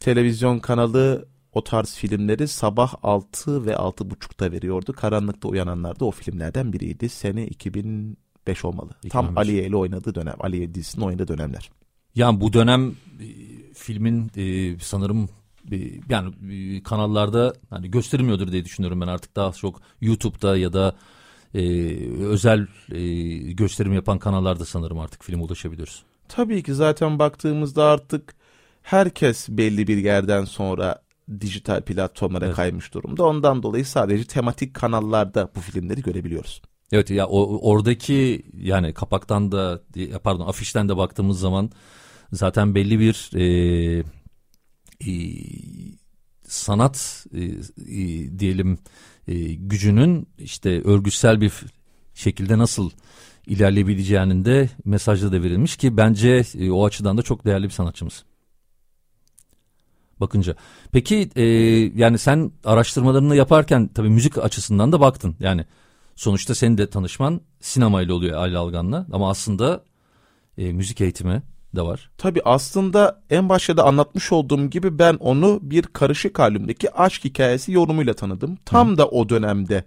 televizyon 0.00 0.58
kanalı 0.58 1.28
o 1.52 1.64
tarz 1.64 1.94
filmleri 1.94 2.48
sabah 2.48 2.94
6 3.02 3.66
ve 3.66 3.72
6.30'da 3.72 4.52
veriyordu. 4.52 4.92
Karanlıkta 4.92 5.48
uyananlar 5.48 6.00
da 6.00 6.04
o 6.04 6.10
filmlerden 6.10 6.72
biriydi. 6.72 7.08
Sene 7.08 7.46
2005 7.46 8.64
olmalı. 8.64 8.90
2005. 9.02 9.12
Tam 9.12 9.38
Aliye 9.38 9.66
ile 9.66 9.76
oynadığı 9.76 10.14
dönem. 10.14 10.34
Aliye 10.40 10.74
dizisinin 10.74 11.04
oynadığı 11.04 11.28
dönemler. 11.28 11.70
Yani 12.14 12.40
bu 12.40 12.52
dönem 12.52 12.90
e, 13.20 13.26
filmin 13.74 14.30
e, 14.36 14.78
sanırım 14.78 15.28
e, 15.72 15.76
yani 16.08 16.82
kanallarda 16.82 17.54
hani 17.70 17.90
gösterilmiyordur 17.90 18.52
diye 18.52 18.64
düşünüyorum 18.64 19.00
ben 19.00 19.06
artık 19.06 19.36
daha 19.36 19.52
çok 19.52 19.80
YouTube'da 20.00 20.56
ya 20.56 20.72
da 20.72 20.96
e, 21.54 21.60
özel 22.20 22.66
e, 22.92 23.02
gösterim 23.52 23.92
yapan 23.92 24.18
kanallarda 24.18 24.64
sanırım 24.64 24.98
artık 24.98 25.24
film 25.24 25.40
ulaşabiliyoruz. 25.40 26.02
Tabii 26.28 26.62
ki 26.62 26.74
zaten 26.74 27.18
baktığımızda 27.18 27.84
artık 27.84 28.34
herkes 28.82 29.48
belli 29.48 29.86
bir 29.86 29.96
yerden 29.96 30.44
sonra 30.44 31.02
dijital 31.40 31.82
platformlara 31.82 32.46
evet. 32.46 32.56
kaymış 32.56 32.94
durumda. 32.94 33.24
Ondan 33.24 33.62
dolayı 33.62 33.86
sadece 33.86 34.24
tematik 34.24 34.74
kanallarda 34.74 35.50
bu 35.56 35.60
filmleri 35.60 36.02
görebiliyoruz. 36.02 36.62
Evet 36.92 37.10
ya 37.10 37.26
o, 37.26 37.70
oradaki 37.72 38.42
yani 38.56 38.94
kapaktan 38.94 39.52
da 39.52 39.82
pardon 40.24 40.46
afişten 40.46 40.88
de 40.88 40.96
baktığımız 40.96 41.40
zaman 41.40 41.70
zaten 42.32 42.74
belli 42.74 43.00
bir 43.00 43.30
e, 43.34 43.44
e, 45.00 45.12
sanat 46.42 47.26
e, 47.34 47.42
e, 47.42 48.38
diyelim 48.38 48.78
e, 49.28 49.54
gücünün 49.54 50.28
işte 50.38 50.82
örgütsel 50.82 51.40
bir 51.40 51.52
şekilde 52.14 52.58
nasıl 52.58 52.90
ilerleyebileceğinin 53.46 54.44
de 54.44 54.70
mesajı 54.84 55.32
da 55.32 55.42
verilmiş 55.42 55.76
ki 55.76 55.96
bence 55.96 56.42
e, 56.58 56.70
o 56.70 56.84
açıdan 56.84 57.18
da 57.18 57.22
çok 57.22 57.44
değerli 57.44 57.64
bir 57.64 57.70
sanatçımız. 57.70 58.24
Bakınca. 60.20 60.56
Peki 60.92 61.30
e, 61.36 61.44
yani 62.00 62.18
sen 62.18 62.52
araştırmalarını 62.64 63.36
yaparken 63.36 63.88
tabii 63.88 64.08
müzik 64.08 64.38
açısından 64.38 64.92
da 64.92 65.00
baktın. 65.00 65.36
Yani 65.40 65.64
sonuçta 66.14 66.54
senin 66.54 66.78
de 66.78 66.90
tanışman 66.90 67.40
sinemayla 67.60 68.14
oluyor 68.14 68.36
Ali 68.36 68.58
Algan'la 68.58 69.06
ama 69.12 69.30
aslında 69.30 69.84
e, 70.58 70.72
müzik 70.72 71.00
eğitimi 71.00 71.42
de 71.76 71.82
var. 71.82 72.10
Tabii 72.18 72.40
aslında 72.44 73.22
en 73.30 73.48
başta 73.48 73.76
da 73.76 73.84
anlatmış 73.84 74.32
olduğum 74.32 74.70
gibi 74.70 74.98
ben 74.98 75.14
onu 75.14 75.58
bir 75.62 75.82
karışık 75.82 76.38
halimdeki 76.38 76.92
aşk 76.94 77.24
hikayesi 77.24 77.72
yorumuyla 77.72 78.14
tanıdım. 78.14 78.58
Tam 78.64 78.92
Hı. 78.92 78.98
da 78.98 79.08
o 79.08 79.28
dönemde 79.28 79.84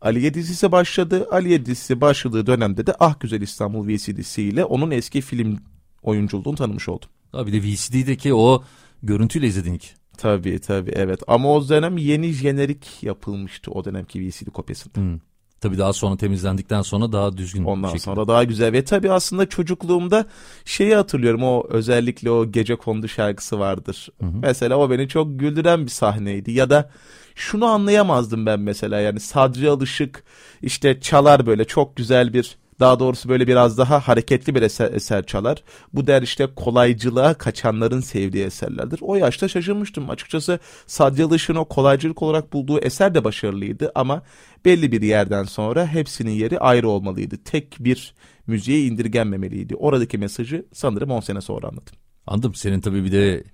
Aliye 0.00 0.34
dizisi 0.34 0.72
başladı. 0.72 1.26
Aliye 1.30 1.66
dizisi 1.66 2.00
başladığı 2.00 2.46
dönemde 2.46 2.86
de 2.86 2.94
Ah 3.00 3.20
Güzel 3.20 3.40
İstanbul 3.40 3.88
VCD'si 3.88 4.42
ile 4.42 4.64
onun 4.64 4.90
eski 4.90 5.20
film 5.20 5.58
oyunculuğunu 6.02 6.56
tanımış 6.56 6.88
oldum. 6.88 7.08
Abi 7.32 7.52
de 7.52 7.62
VCD'deki 7.62 8.34
o 8.34 8.62
görüntüyle 9.02 9.46
izledin 9.46 9.78
ki. 9.78 9.88
Tabii 10.16 10.58
tabii 10.58 10.90
evet 10.94 11.20
ama 11.26 11.52
o 11.52 11.68
dönem 11.68 11.96
yeni 11.96 12.32
jenerik 12.32 13.02
yapılmıştı 13.02 13.70
o 13.70 13.84
dönemki 13.84 14.28
VCD 14.28 14.50
kopyasında. 14.50 14.94
Hmm. 15.00 15.18
Tabii 15.60 15.78
daha 15.78 15.92
sonra 15.92 16.16
temizlendikten 16.16 16.82
sonra 16.82 17.12
daha 17.12 17.36
düzgün. 17.36 17.64
Ondan 17.64 17.88
şekilde. 17.88 18.04
sonra 18.04 18.28
daha 18.28 18.44
güzel 18.44 18.72
ve 18.72 18.84
tabii 18.84 19.12
aslında 19.12 19.48
çocukluğumda 19.48 20.26
şeyi 20.64 20.94
hatırlıyorum 20.94 21.42
o 21.42 21.64
özellikle 21.68 22.30
o 22.30 22.50
gece 22.50 22.76
kondu 22.76 23.08
şarkısı 23.08 23.58
vardır. 23.58 24.08
Hı 24.20 24.26
hı. 24.26 24.36
Mesela 24.42 24.76
o 24.76 24.90
beni 24.90 25.08
çok 25.08 25.40
güldüren 25.40 25.84
bir 25.84 25.90
sahneydi 25.90 26.52
ya 26.52 26.70
da 26.70 26.90
şunu 27.34 27.64
anlayamazdım 27.64 28.46
ben 28.46 28.60
mesela 28.60 29.00
yani 29.00 29.20
Sadri 29.20 29.70
Alışık 29.70 30.24
işte 30.62 31.00
çalar 31.00 31.46
böyle 31.46 31.64
çok 31.64 31.96
güzel 31.96 32.32
bir 32.32 32.56
daha 32.80 33.00
doğrusu 33.00 33.28
böyle 33.28 33.46
biraz 33.46 33.78
daha 33.78 34.00
hareketli 34.00 34.54
bir 34.54 34.62
eser, 34.62 34.92
eser 34.92 35.26
çalar. 35.26 35.62
Bu 35.92 36.06
der 36.06 36.22
işte 36.22 36.48
kolaycılığa 36.56 37.34
kaçanların 37.34 38.00
sevdiği 38.00 38.44
eserlerdir. 38.44 38.98
O 39.02 39.16
yaşta 39.16 39.48
şaşırmıştım. 39.48 40.10
Açıkçası 40.10 40.58
Sadri 40.86 41.24
Alışık'ın 41.24 41.54
o 41.54 41.64
kolaycılık 41.64 42.22
olarak 42.22 42.52
bulduğu 42.52 42.78
eser 42.78 43.14
de 43.14 43.24
başarılıydı 43.24 43.92
ama 43.94 44.22
belli 44.64 44.92
bir 44.92 45.02
yerden 45.02 45.44
sonra 45.44 45.86
hepsinin 45.86 46.30
yeri 46.30 46.58
ayrı 46.58 46.88
olmalıydı. 46.88 47.36
Tek 47.44 47.76
bir 47.80 48.14
müziğe 48.46 48.86
indirgenmemeliydi. 48.86 49.76
Oradaki 49.76 50.18
mesajı 50.18 50.66
sanırım 50.72 51.10
10 51.10 51.20
sene 51.20 51.40
sonra 51.40 51.68
anladım. 51.68 51.94
Anladım. 52.26 52.54
Senin 52.54 52.80
tabii 52.80 53.04
bir 53.04 53.12
de 53.12 53.44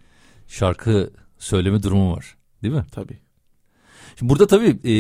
şarkı 0.48 1.10
söyleme 1.38 1.82
durumu 1.82 2.16
var. 2.16 2.36
Değil 2.62 2.74
mi? 2.74 2.84
Tabii. 2.92 3.18
Şimdi 4.18 4.30
burada 4.30 4.46
tabii 4.46 4.78
e, 4.84 4.92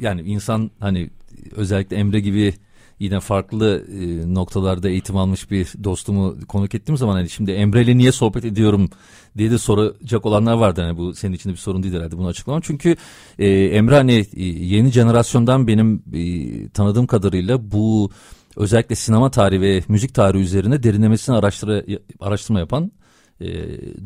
yani 0.00 0.22
insan 0.22 0.70
hani 0.80 1.10
özellikle 1.56 1.96
Emre 1.96 2.20
gibi 2.20 2.54
yine 2.98 3.20
farklı 3.20 3.84
e, 4.00 4.34
noktalarda 4.34 4.88
eğitim 4.88 5.16
almış 5.16 5.50
bir 5.50 5.72
dostumu 5.84 6.36
konuk 6.48 6.74
ettiğim 6.74 6.96
zaman 6.96 7.14
hani 7.14 7.30
şimdi 7.30 7.50
Emre'yle 7.50 7.96
niye 7.96 8.12
sohbet 8.12 8.44
ediyorum 8.44 8.90
diye 9.38 9.50
de 9.50 9.58
soracak 9.58 10.26
olanlar 10.26 10.54
vardı. 10.54 10.82
Hani 10.82 10.96
bu 10.96 11.14
senin 11.14 11.32
için 11.32 11.50
de 11.50 11.52
bir 11.52 11.58
sorun 11.58 11.82
değil 11.82 11.94
herhalde 11.94 12.18
bunu 12.18 12.26
açıklamam. 12.26 12.60
Çünkü 12.64 12.96
e, 13.38 13.48
Emre 13.48 13.94
hani 13.94 14.26
e, 14.36 14.44
yeni 14.44 14.90
jenerasyondan 14.90 15.66
benim 15.66 16.02
e, 16.14 16.68
tanıdığım 16.68 17.06
kadarıyla 17.06 17.70
bu 17.70 18.10
özellikle 18.56 18.94
sinema 18.94 19.30
tarihi 19.30 19.60
ve 19.60 19.82
müzik 19.88 20.14
tarihi 20.14 20.42
üzerine 20.42 20.82
derinlemesine 20.82 21.36
araştırma, 21.36 21.82
araştırma 22.20 22.60
yapan 22.60 22.92
e, 23.40 23.46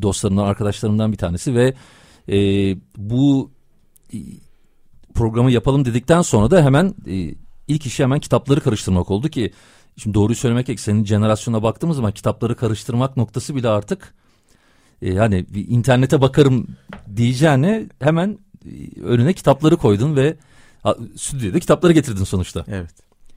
dostlarımdan, 0.02 0.45
arkadaşlarımdan 0.45 1.12
bir 1.12 1.16
tanesi 1.16 1.54
ve 1.54 1.75
e, 2.28 2.38
bu 2.97 3.50
programı 5.14 5.50
yapalım 5.50 5.85
dedikten 5.85 6.23
sonra 6.23 6.50
da 6.50 6.64
hemen 6.64 6.95
e, 7.07 7.35
ilk 7.69 7.87
işi 7.87 8.03
hemen 8.03 8.21
kitapları 8.21 8.61
karıştırmak 8.61 9.11
oldu 9.11 9.29
ki 9.29 9.53
şimdi 9.97 10.15
doğruyu 10.15 10.37
söylemek 10.37 10.67
gerekirse 10.67 10.91
senin 10.91 11.05
jenerasyona 11.05 11.63
baktığımız 11.63 11.97
zaman 11.97 12.13
kitapları 12.13 12.57
karıştırmak 12.57 13.17
noktası 13.17 13.57
bile 13.57 13.69
artık 13.69 14.15
e, 15.03 15.15
hani 15.15 15.47
bir 15.49 15.69
internete 15.69 16.21
bakarım 16.21 16.67
diyeceğine 17.17 17.87
hemen 18.01 18.39
e, 18.67 19.01
önüne 19.03 19.33
kitapları 19.33 19.77
koydun 19.77 20.17
ve 20.17 20.37
stüdyoda 21.17 21.59
kitapları 21.59 21.93
getirdin 21.93 22.25
sonuçta. 22.25 22.65
Evet. 22.69 22.91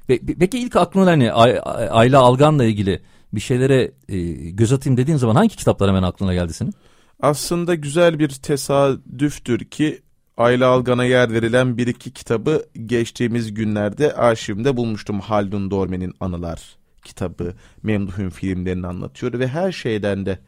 Pe, 0.07 0.19
peki 0.39 0.59
ilk 0.59 0.75
aklına 0.75 1.11
hani 1.11 1.31
Ayla 1.31 2.21
Algan'la 2.21 2.65
ilgili 2.65 3.01
bir 3.33 3.39
şeylere 3.39 3.91
e, 4.09 4.19
göz 4.49 4.73
atayım 4.73 4.97
dediğin 4.97 5.17
zaman 5.17 5.35
hangi 5.35 5.55
kitaplar 5.55 5.89
hemen 5.89 6.03
aklına 6.03 6.33
geldi 6.33 6.53
senin? 6.53 6.73
Aslında 7.19 7.75
güzel 7.75 8.19
bir 8.19 8.29
tesadüftür 8.29 9.59
ki 9.59 10.01
Ayla 10.37 10.67
Algan'a 10.67 11.05
yer 11.05 11.33
verilen 11.33 11.77
bir 11.77 11.87
iki 11.87 12.11
kitabı 12.11 12.65
geçtiğimiz 12.85 13.53
günlerde 13.53 14.13
arşivimde 14.13 14.77
bulmuştum. 14.77 15.19
Haldun 15.19 15.71
Dorme'nin 15.71 16.13
Anılar 16.19 16.61
kitabı, 17.03 17.53
Memduh'un 17.83 18.29
filmlerini 18.29 18.87
anlatıyor 18.87 19.39
ve 19.39 19.47
her 19.47 19.71
şeyden 19.71 20.25
de 20.25 20.39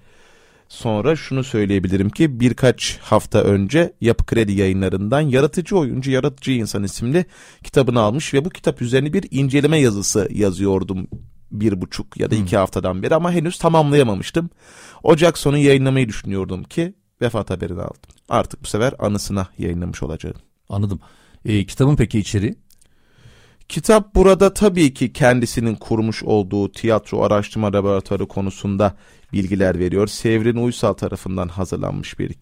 sonra 0.68 1.16
şunu 1.16 1.44
söyleyebilirim 1.44 2.10
ki 2.10 2.40
birkaç 2.40 2.98
hafta 3.02 3.42
önce 3.44 3.94
Yapı 4.02 4.26
Kredi 4.26 4.52
yayınlarından 4.52 5.22
Yaratıcı 5.22 5.78
Oyuncu, 5.78 6.12
Yaratıcı 6.12 6.52
İnsan 6.52 6.84
isimli 6.84 7.26
kitabını 7.64 8.00
almış 8.00 8.34
ve 8.34 8.46
bu 8.46 8.50
kitap 8.50 8.82
üzerine 8.82 9.14
bir 9.14 9.28
inceleme 9.32 9.78
yazısı 9.78 10.28
yazıyordum 10.32 11.08
bir 11.52 11.82
buçuk 11.82 12.20
ya 12.20 12.32
da 12.32 12.36
iki 12.36 12.52
hmm. 12.52 12.60
haftadan 12.60 13.04
beri 13.04 13.16
ama 13.16 13.32
henüz 13.32 13.58
tamamlayamamıştım. 13.58 14.50
Ocak 15.04 15.38
sonu 15.38 15.58
yayınlamayı 15.58 16.08
düşünüyordum 16.08 16.64
ki 16.64 16.94
vefat 17.22 17.50
haberini 17.50 17.82
aldım. 17.82 18.12
Artık 18.30 18.64
bu 18.64 18.68
sefer 18.68 18.94
anısına 19.00 19.48
yayınlamış 19.58 20.04
olacağım. 20.04 20.36
Anladım. 20.70 21.00
E, 21.46 21.66
kitabın 21.66 21.96
peki 21.96 22.20
içeriği? 22.20 22.56
Kitap 23.70 24.16
burada 24.16 24.54
tabii 24.54 24.94
ki 24.94 25.14
kendisinin 25.14 25.76
kurmuş 25.76 26.24
olduğu 26.24 26.72
tiyatro 26.72 27.24
araştırma 27.24 27.74
laboratuvarı 27.74 28.28
konusunda 28.28 28.96
bilgiler 29.34 29.80
veriyor. 29.80 30.08
Sevrin 30.08 30.56
Uysal 30.56 30.94
tarafından 30.94 31.48
hazırlanmış 31.48 32.20
bir 32.20 32.34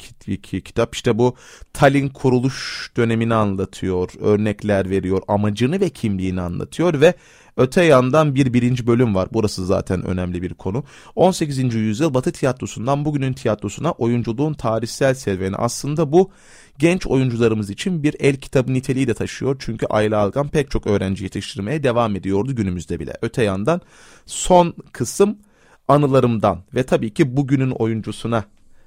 kitap. 0.62 0.96
İşte 0.96 1.18
bu 1.18 1.36
Tallinn 1.74 2.10
kuruluş 2.10 2.92
dönemini 2.98 3.34
anlatıyor, 3.34 4.12
örnekler 4.20 4.90
veriyor, 4.90 5.22
amacını 5.28 5.80
ve 5.80 5.90
kimliğini 5.90 6.42
anlatıyor 6.42 7.01
ve 7.01 7.13
Öte 7.58 7.84
yandan 7.84 8.36
bir 8.36 8.54
birinci 8.54 8.88
bölüm 8.88 9.16
var. 9.16 9.30
Burası 9.34 9.66
zaten 9.66 10.06
önemli 10.06 10.42
bir 10.42 10.54
konu. 10.54 10.84
18. 11.16 11.75
yüzyıl 11.75 12.13
Batı 12.13 12.32
tiyatrosundan 12.32 13.06
bugünün 13.06 13.34
tiyatrosuna 13.34 13.92
oyunculuğun 13.92 14.54
tarihsel 14.54 15.13
serüveni. 15.13 15.56
Aslında 15.56 16.12
bu 16.12 16.32
genç 16.80 17.08
oyuncularımız 17.08 17.70
için 17.70 18.04
bir 18.04 18.16
el 18.20 18.36
kitabı 18.36 18.74
niteliği 18.74 19.08
de 19.08 19.13
taşıyor. 19.13 19.56
Çünkü 19.60 19.86
Ayla 19.86 20.20
Algan 20.20 20.48
pek 20.48 20.72
çok 20.72 20.88
öğrenci 20.88 21.24
yetiştirmeye 21.24 21.84
devam 21.84 22.16
ediyordu 22.16 22.56
günümüzde 22.56 23.00
bile. 23.00 23.13
Öte 23.22 23.44
yandan 23.44 23.82
son 24.25 24.74
kısım 24.92 25.38
anılarımdan 25.88 26.63
ve 26.75 26.84
tabii 26.84 27.13
ki 27.13 27.38
bugünün 27.38 27.72
oyuncusuna 27.72 28.44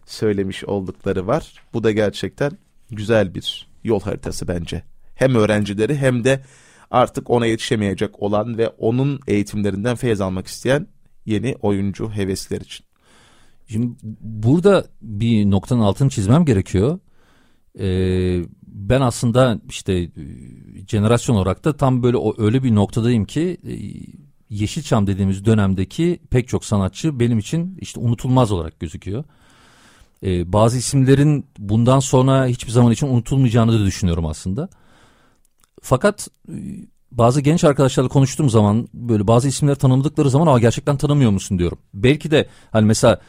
söylemiş 0.06 0.64
oldukları 0.64 1.26
var. 1.26 1.62
Bu 1.72 1.84
da 1.84 1.90
gerçekten 1.90 2.52
güzel 2.90 3.34
bir 3.34 3.68
yol 3.84 4.00
haritası 4.00 4.48
bence. 4.48 4.82
Hem 5.14 5.34
öğrencileri 5.34 5.96
hem 5.96 6.24
de 6.24 6.44
artık 6.90 7.30
ona 7.30 7.46
yetişemeyecek 7.46 8.22
olan 8.22 8.58
ve 8.58 8.68
onun 8.68 9.20
eğitimlerinden 9.26 9.96
feyiz 9.96 10.20
almak 10.20 10.46
isteyen 10.46 10.86
yeni 11.26 11.56
oyuncu 11.62 12.10
hevesler 12.10 12.60
için. 12.60 12.86
Şimdi 13.68 13.96
burada 14.20 14.86
bir 15.02 15.50
noktanın 15.50 15.80
altını 15.80 16.10
çizmem 16.10 16.44
gerekiyor. 16.44 16.98
Ee, 17.80 18.42
ben 18.62 19.00
aslında 19.00 19.60
işte 19.68 19.92
e, 19.92 20.10
jenerasyon 20.88 21.36
olarak 21.36 21.64
da 21.64 21.76
tam 21.76 22.02
böyle 22.02 22.16
öyle 22.38 22.62
bir 22.62 22.74
noktadayım 22.74 23.24
ki 23.24 23.56
e, 23.68 23.74
Yeşilçam 24.50 25.06
dediğimiz 25.06 25.44
dönemdeki 25.44 26.20
pek 26.30 26.48
çok 26.48 26.64
sanatçı 26.64 27.20
benim 27.20 27.38
için 27.38 27.78
işte 27.80 28.00
unutulmaz 28.00 28.52
olarak 28.52 28.80
gözüküyor. 28.80 29.24
Ee, 30.22 30.52
bazı 30.52 30.78
isimlerin 30.78 31.46
bundan 31.58 32.00
sonra 32.00 32.46
hiçbir 32.46 32.72
zaman 32.72 32.92
için 32.92 33.06
unutulmayacağını 33.06 33.80
da 33.80 33.84
düşünüyorum 33.84 34.26
aslında. 34.26 34.68
Fakat 35.82 36.28
e, 36.48 36.54
bazı 37.12 37.40
genç 37.40 37.64
arkadaşlarla 37.64 38.08
konuştuğum 38.08 38.50
zaman 38.50 38.88
böyle 38.94 39.26
bazı 39.26 39.48
isimleri 39.48 39.76
tanımladıkları 39.76 40.30
zaman 40.30 40.46
ama 40.46 40.58
gerçekten 40.58 40.96
tanımıyor 40.96 41.30
musun 41.30 41.58
diyorum. 41.58 41.78
Belki 41.94 42.30
de 42.30 42.48
hani 42.72 42.86
mesela 42.86 43.20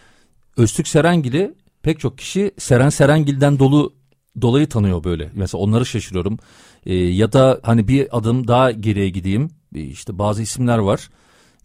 Öztürk 0.57 0.87
Serengil'i 0.87 1.53
pek 1.81 1.99
çok 1.99 2.17
kişi 2.17 2.51
Seren 2.57 2.89
Serengil'den 2.89 3.59
dolu 3.59 3.93
dolayı 4.41 4.69
tanıyor 4.69 5.03
böyle. 5.03 5.31
Mesela 5.33 5.61
onları 5.61 5.85
şaşırıyorum. 5.85 6.39
Ee, 6.85 6.95
ya 6.95 7.33
da 7.33 7.59
hani 7.63 7.87
bir 7.87 8.17
adım 8.17 8.47
daha 8.47 8.71
geriye 8.71 9.09
gideyim. 9.09 9.49
Ee, 9.75 9.81
işte 9.81 10.19
bazı 10.19 10.41
isimler 10.41 10.77
var. 10.77 11.09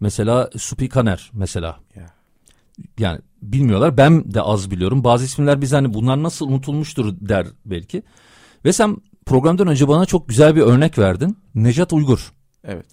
Mesela 0.01 0.51
Supi 0.57 0.89
Kaner 0.89 1.31
mesela. 1.33 1.81
Yeah. 1.97 2.09
Yani 2.99 3.21
bilmiyorlar. 3.43 3.97
Ben 3.97 4.35
de 4.35 4.43
az 4.43 4.71
biliyorum. 4.71 5.05
Bazı 5.05 5.25
isimler 5.25 5.61
biz 5.61 5.73
hani 5.73 5.95
bunlar 5.95 6.23
nasıl 6.23 6.49
unutulmuştur 6.49 7.15
der 7.21 7.47
belki. 7.67 8.03
Ve 8.65 8.73
sen 8.73 8.97
programdan 9.27 9.69
önce 9.69 9.89
bana 9.89 10.07
çok 10.07 10.29
güzel 10.29 10.57
bir 10.57 10.61
örnek 10.61 10.99
verdin. 10.99 11.39
Necat 11.55 11.93
Uygur. 11.93 12.33
Evet. 12.65 12.87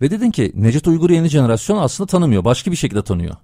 Ve 0.00 0.10
dedin 0.10 0.30
ki 0.30 0.52
Necat 0.54 0.88
Uygur'u 0.88 1.12
yeni 1.12 1.28
jenerasyon 1.28 1.78
aslında 1.78 2.06
tanımıyor. 2.06 2.44
Başka 2.44 2.70
bir 2.70 2.76
şekilde 2.76 3.02
tanıyor. 3.02 3.36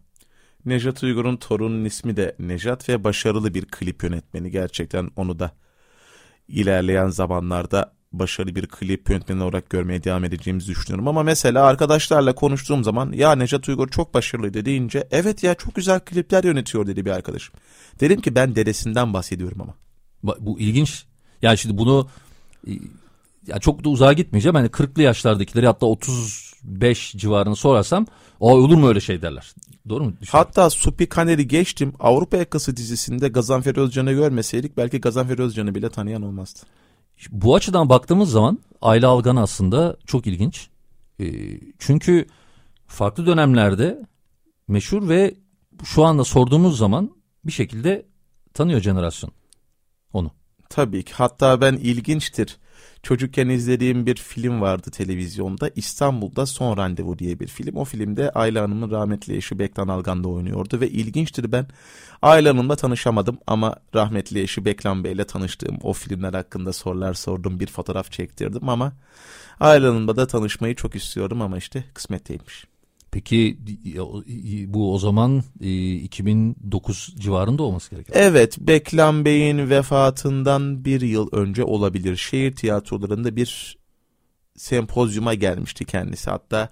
Nejat 0.67 1.03
Uygur'un 1.03 1.37
torunun 1.37 1.85
ismi 1.85 2.17
de 2.17 2.37
Nejat 2.39 2.89
ve 2.89 3.05
başarılı 3.05 3.55
bir 3.55 3.65
klip 3.65 4.03
yönetmeni. 4.03 4.51
Gerçekten 4.51 5.11
onu 5.17 5.39
da 5.39 5.53
ilerleyen 6.49 7.09
zamanlarda 7.09 7.93
başarılı 8.13 8.55
bir 8.55 8.67
klip 8.67 9.11
yönetmeni 9.11 9.43
olarak 9.43 9.71
görmeye 9.71 10.05
devam 10.05 10.25
edeceğimizi 10.25 10.69
düşünüyorum. 10.69 11.09
Ama 11.09 11.23
mesela 11.23 11.65
arkadaşlarla 11.65 12.35
konuştuğum 12.35 12.85
zaman 12.85 13.13
ya 13.13 13.35
Nejat 13.35 13.69
Uygur 13.69 13.89
çok 13.89 14.15
başarılıydı 14.15 14.65
deyince 14.65 15.09
evet 15.11 15.43
ya 15.43 15.55
çok 15.55 15.75
güzel 15.75 16.01
klipler 16.01 16.45
yönetiyor 16.45 16.87
dedi 16.87 17.05
bir 17.05 17.11
arkadaşım. 17.11 17.55
Dedim 18.01 18.21
ki 18.21 18.35
ben 18.35 18.55
dedesinden 18.55 19.13
bahsediyorum 19.13 19.61
ama. 19.61 19.75
Bu 20.41 20.61
ilginç. 20.61 21.05
Yani 21.43 21.59
şimdi 21.59 21.79
bunu 21.79 22.09
ya 23.47 23.59
çok 23.59 23.85
da 23.85 23.89
uzağa 23.89 24.13
gitmeyeceğim. 24.13 24.55
Hani 24.55 24.69
40'lı 24.69 25.03
yaşlardakileri 25.03 25.67
hatta 25.67 25.87
35 26.65 27.13
civarını 27.17 27.57
sorarsam 27.57 28.07
o 28.41 28.53
olur 28.53 28.77
mu 28.77 28.89
öyle 28.89 29.01
şey 29.01 29.23
derler. 29.23 29.53
Doğru 29.89 30.05
mu? 30.05 30.13
Hatta 30.29 30.71
Supi 30.71 31.07
Kaner'i 31.07 31.49
geçtim. 31.49 31.93
Avrupa 32.01 32.37
Yakası 32.37 32.77
dizisinde 32.77 33.29
Gazanfer 33.29 33.77
Özcan'ı 33.77 34.13
görmeseydik 34.13 34.77
belki 34.77 35.01
Gazanfer 35.01 35.39
Özcan'ı 35.39 35.75
bile 35.75 35.91
tanıyan 35.91 36.23
olmazdı. 36.23 36.61
Bu 37.31 37.55
açıdan 37.55 37.89
baktığımız 37.89 38.31
zaman 38.31 38.59
Ayla 38.81 39.09
Algan 39.09 39.37
aslında 39.37 39.97
çok 40.07 40.27
ilginç. 40.27 40.69
E, 41.21 41.27
çünkü 41.79 42.27
farklı 42.87 43.27
dönemlerde 43.27 44.03
meşhur 44.69 45.09
ve 45.09 45.35
şu 45.85 46.05
anda 46.05 46.25
sorduğumuz 46.25 46.79
zaman 46.79 47.11
bir 47.45 47.53
şekilde 47.53 48.07
tanıyor 48.55 48.81
jenerasyon 48.81 49.33
onu. 50.13 50.31
Tabii 50.69 51.05
ki. 51.05 51.13
Hatta 51.15 51.61
ben 51.61 51.73
ilginçtir. 51.73 52.59
Çocukken 53.03 53.49
izlediğim 53.49 54.07
bir 54.07 54.17
film 54.17 54.61
vardı 54.61 54.91
televizyonda. 54.91 55.71
İstanbul'da 55.77 56.47
Son 56.47 56.77
Randevu 56.77 57.19
diye 57.19 57.41
bir 57.41 57.47
film. 57.47 57.77
O 57.77 57.85
filmde 57.85 58.31
Ayla 58.31 58.63
Hanım'ın 58.63 58.91
rahmetli 58.91 59.37
eşi 59.37 59.59
Beklan 59.59 59.89
Algan'da 59.89 60.29
oynuyordu. 60.29 60.81
Ve 60.81 60.91
ilginçtir 60.91 61.53
ben 61.53 61.67
Ayla 62.23 62.55
Hanım'la 62.55 62.77
tanışamadım 62.77 63.39
ama 63.47 63.77
rahmetli 63.95 64.41
eşi 64.41 64.65
Beklan 64.65 65.05
Bey'le 65.05 65.25
tanıştığım 65.25 65.79
o 65.83 65.93
filmler 65.93 66.35
hakkında 66.35 66.73
sorular 66.73 67.15
sordum. 67.15 67.61
Bir 67.61 67.67
fotoğraf 67.67 68.13
çektirdim 68.13 68.69
ama 68.69 68.93
Ayla 69.61 69.91
Hanım'la 69.91 70.17
da 70.17 70.27
tanışmayı 70.27 70.75
çok 70.75 70.95
istiyorum 70.97 71.43
ama 71.43 71.59
işte 71.59 71.85
kısmet 71.95 72.29
değilmiş. 72.29 72.72
Peki 73.13 73.59
bu 74.69 74.95
o 74.95 74.99
zaman 74.99 75.43
2009 75.61 77.15
e, 77.17 77.21
civarında 77.21 77.63
olması 77.63 77.91
gerekiyor. 77.91 78.19
Evet, 78.21 78.59
Beklam 78.59 79.25
Bey'in 79.25 79.71
vefatından 79.71 80.85
bir 80.85 81.01
yıl 81.01 81.29
önce 81.33 81.65
olabilir. 81.65 82.17
Şehir 82.17 82.57
tiyatrolarında 82.57 83.37
bir 83.37 83.79
sempozyuma 84.57 85.35
gelmişti 85.35 85.85
kendisi. 85.85 86.31
Hatta 86.31 86.69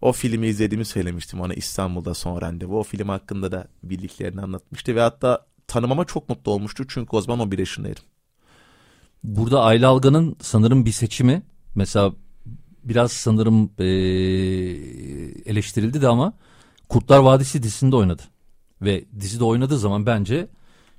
o 0.00 0.12
filmi 0.12 0.46
izlediğimi 0.46 0.84
söylemiştim 0.84 1.40
ona 1.40 1.54
İstanbul'da 1.54 2.14
son 2.14 2.40
randevu. 2.40 2.78
O 2.78 2.82
film 2.82 3.08
hakkında 3.08 3.52
da 3.52 3.68
bildiklerini 3.82 4.40
anlatmıştı 4.40 4.94
ve 4.94 5.00
hatta 5.00 5.46
tanımama 5.66 6.04
çok 6.04 6.28
mutlu 6.28 6.52
olmuştu 6.52 6.84
çünkü 6.88 7.16
o 7.16 7.20
zaman 7.20 7.40
11 7.40 7.58
yaşındaydım. 7.58 8.04
Burada 9.24 9.62
Ayla 9.62 9.88
Algan'ın 9.88 10.36
sanırım 10.40 10.84
bir 10.84 10.92
seçimi 10.92 11.42
mesela 11.74 12.12
biraz 12.84 13.12
sanırım 13.12 13.70
e, 13.78 13.84
eleştirildi 15.50 16.02
de 16.02 16.08
ama 16.08 16.32
Kurtlar 16.88 17.18
Vadisi 17.18 17.62
dizisinde 17.62 17.96
oynadı. 17.96 18.22
Ve 18.82 19.04
dizide 19.20 19.44
oynadığı 19.44 19.78
zaman 19.78 20.06
bence 20.06 20.48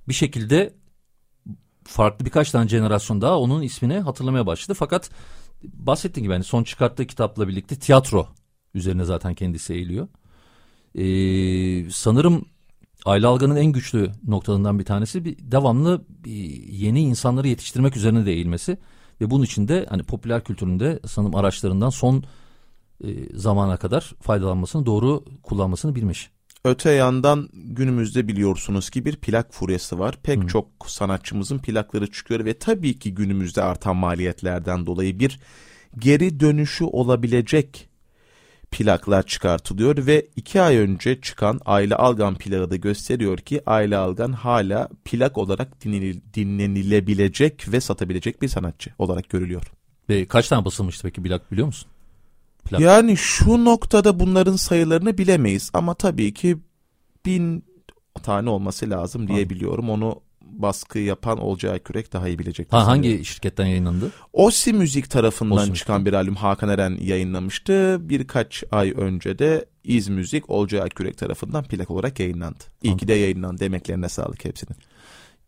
bir 0.08 0.14
şekilde 0.14 0.74
farklı 1.84 2.26
birkaç 2.26 2.52
tane 2.52 2.70
jenerasyon 2.70 3.22
daha 3.22 3.40
onun 3.40 3.62
ismini 3.62 4.00
hatırlamaya 4.00 4.46
başladı. 4.46 4.78
Fakat 4.80 5.10
bahsettiğim 5.64 6.24
gibi 6.24 6.34
yani 6.34 6.44
son 6.44 6.64
çıkarttığı 6.64 7.06
kitapla 7.08 7.48
birlikte 7.48 7.76
tiyatro 7.76 8.28
üzerine 8.74 9.06
zaten 9.06 9.34
kendisi 9.34 9.74
eğiliyor. 9.74 10.08
Ee, 10.96 11.90
sanırım 11.90 12.46
Ayla 13.06 13.30
Algan'ın 13.30 13.56
en 13.56 13.72
güçlü 13.72 14.12
noktalarından 14.28 14.80
bir 14.80 14.86
tanesi 14.86 15.26
bir 15.26 15.38
devamlı 15.40 16.06
bir 16.10 16.34
yeni 16.68 17.02
insanları 17.02 17.48
yetiştirmek 17.48 17.98
üzerine 17.98 18.26
de 18.26 18.32
eğilmesi. 18.32 18.78
Ve 19.22 19.30
bunun 19.30 19.44
için 19.44 19.68
de 19.68 19.86
hani 19.90 20.04
popüler 20.04 20.44
kültüründe 20.44 21.00
sanırım 21.08 21.36
araçlarından 21.36 21.90
son 21.90 22.24
e, 23.04 23.38
zamana 23.38 23.78
kadar 23.78 24.14
faydalanmasını 24.22 24.86
doğru 24.86 25.26
kullanmasını 25.44 25.96
bilmiş. 25.96 26.30
Öte 26.66 26.92
yandan 26.92 27.50
günümüzde 27.54 28.28
biliyorsunuz 28.28 28.90
ki 28.90 29.06
bir 29.06 29.16
plak 29.16 29.54
furyası 29.54 30.00
var. 30.00 30.18
Pek 30.24 30.44
Hı. 30.44 30.48
çok 30.48 30.68
sanatçımızın 30.88 31.60
plakları 31.60 32.12
çıkıyor 32.12 32.46
ve 32.46 32.54
tabii 32.54 33.00
ki 33.00 33.14
günümüzde 33.14 33.64
artan 33.64 33.96
maliyetlerden 33.96 34.86
dolayı 34.86 35.20
bir 35.20 35.40
geri 36.00 36.40
dönüşü 36.40 36.84
olabilecek 36.84 37.91
plaklar 38.72 39.24
çıkartılıyor 39.24 40.06
ve 40.06 40.28
iki 40.36 40.62
ay 40.62 40.78
önce 40.78 41.22
çıkan 41.22 41.60
Aile 41.66 41.96
Algan 41.96 42.36
plağı 42.36 42.70
da 42.70 42.76
gösteriyor 42.76 43.38
ki 43.38 43.62
Aile 43.66 43.98
Algan 43.98 44.32
hala 44.32 44.90
plak 45.06 45.38
olarak 45.38 45.84
dinlenilebilecek 46.34 47.72
ve 47.72 47.82
satabilecek 47.82 48.42
bir 48.42 48.48
sanatçı 48.48 48.90
olarak 49.00 49.30
görülüyor. 49.30 49.64
Ve 50.10 50.26
kaç 50.26 50.48
tane 50.48 50.66
basılmıştı 50.66 51.04
peki 51.04 51.24
plak 51.24 51.52
biliyor 51.52 51.68
musun? 51.68 51.90
Plak. 52.66 52.82
Yani 52.82 53.18
şu 53.18 53.66
noktada 53.66 54.20
bunların 54.20 54.56
sayılarını 54.56 55.18
bilemeyiz 55.18 55.70
ama 55.74 55.94
tabii 55.94 56.34
ki 56.34 56.58
bin 57.26 57.66
tane 58.24 58.50
olması 58.50 58.90
lazım 58.90 59.28
diyebiliyorum. 59.28 59.90
Onu 59.90 60.22
baskı 60.52 61.00
yapan 61.00 61.38
Olcay 61.38 61.80
Kürek 61.80 62.14
daha 62.14 62.28
iyi 62.28 62.40
bilecek. 62.40 62.74
Ha, 62.74 62.88
hangi 62.88 63.26
şirketten 63.26 63.66
yayınlandı? 63.66 64.12
Osi 64.34 64.74
Müzik 64.74 65.10
tarafından 65.10 65.58
Osi 65.58 65.74
çıkan 65.74 66.06
bir 66.06 66.14
albüm 66.14 66.36
Hakan 66.36 66.70
Eren 66.70 66.98
yayınlamıştı. 67.02 67.98
Birkaç 68.10 68.64
ay 68.72 68.94
önce 68.98 69.40
de 69.40 69.66
İz 69.84 70.10
Müzik 70.10 70.50
Olcay 70.50 70.90
Kürek 70.90 71.18
tarafından 71.18 71.64
plak 71.64 71.92
olarak 71.92 72.20
yayınlandı. 72.20 72.64
İyi 72.84 72.98
ki 72.98 73.08
de 73.08 73.14
yayınlandı. 73.14 73.66
Emeklerine 73.66 74.10
sağlık 74.10 74.46
hepsinin. 74.46 74.78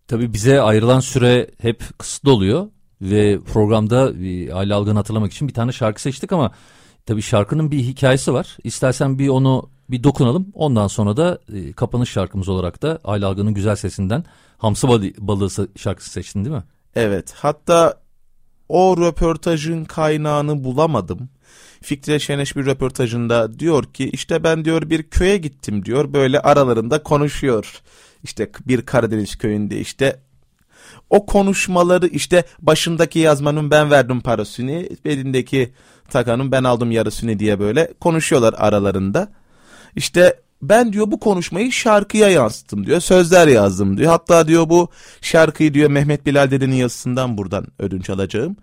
Tabii 0.07 0.33
bize 0.33 0.61
ayrılan 0.61 0.99
süre 0.99 1.49
hep 1.61 1.83
kısıtlı 1.97 2.31
oluyor 2.31 2.67
ve 3.01 3.39
programda 3.39 4.01
Ali 4.55 4.73
Algan'ı 4.73 4.97
hatırlamak 4.97 5.31
için 5.31 5.47
bir 5.47 5.53
tane 5.53 5.71
şarkı 5.71 6.01
seçtik 6.01 6.31
ama 6.31 6.51
tabii 7.05 7.21
şarkının 7.21 7.71
bir 7.71 7.79
hikayesi 7.79 8.33
var. 8.33 8.57
İstersen 8.63 9.19
bir 9.19 9.27
onu 9.27 9.69
bir 9.89 10.03
dokunalım. 10.03 10.47
Ondan 10.53 10.87
sonra 10.87 11.17
da 11.17 11.39
e, 11.53 11.73
kapanış 11.73 12.09
şarkımız 12.09 12.49
olarak 12.49 12.81
da 12.81 12.99
Ali 13.03 13.25
Algan'ın 13.25 13.53
güzel 13.53 13.75
sesinden 13.75 14.23
Hamsi 14.57 14.87
Balığı 15.17 15.67
şarkısı 15.75 16.09
seçtin 16.09 16.45
değil 16.45 16.55
mi? 16.55 16.63
Evet. 16.95 17.33
Hatta 17.37 18.03
o 18.69 18.97
röportajın 18.97 19.85
kaynağını 19.85 20.63
bulamadım. 20.63 21.29
Fikri 21.81 22.19
Şeneş 22.19 22.55
bir 22.55 22.65
röportajında 22.65 23.59
diyor 23.59 23.83
ki 23.83 24.09
işte 24.09 24.43
ben 24.43 24.65
diyor 24.65 24.89
bir 24.89 25.03
köye 25.03 25.37
gittim 25.37 25.85
diyor 25.85 26.13
böyle 26.13 26.39
aralarında 26.39 27.03
konuşuyor. 27.03 27.81
İşte 28.23 28.51
bir 28.67 28.81
Karadeniz 28.81 29.35
köyünde 29.35 29.79
işte 29.79 30.19
o 31.09 31.25
konuşmaları 31.25 32.07
işte 32.07 32.43
başındaki 32.59 33.19
yazmanın 33.19 33.71
ben 33.71 33.91
verdim 33.91 34.21
parasını 34.21 34.89
belindeki 35.05 35.73
takanın 36.09 36.51
ben 36.51 36.63
aldım 36.63 36.91
yarısını 36.91 37.39
diye 37.39 37.59
böyle 37.59 37.93
konuşuyorlar 37.99 38.55
aralarında. 38.57 39.31
İşte 39.95 40.42
ben 40.69 40.93
diyor 40.93 41.11
bu 41.11 41.19
konuşmayı 41.19 41.71
şarkıya 41.71 42.29
yansıttım 42.29 42.85
diyor. 42.85 42.99
Sözler 42.99 43.47
yazdım 43.47 43.97
diyor. 43.97 44.11
Hatta 44.11 44.47
diyor 44.47 44.69
bu 44.69 44.89
şarkıyı 45.21 45.73
diyor 45.73 45.89
Mehmet 45.89 46.25
Bilal 46.25 46.51
dedenin 46.51 46.75
yazısından 46.75 47.37
buradan 47.37 47.67
ödünç 47.79 48.09
alacağım. 48.09 48.55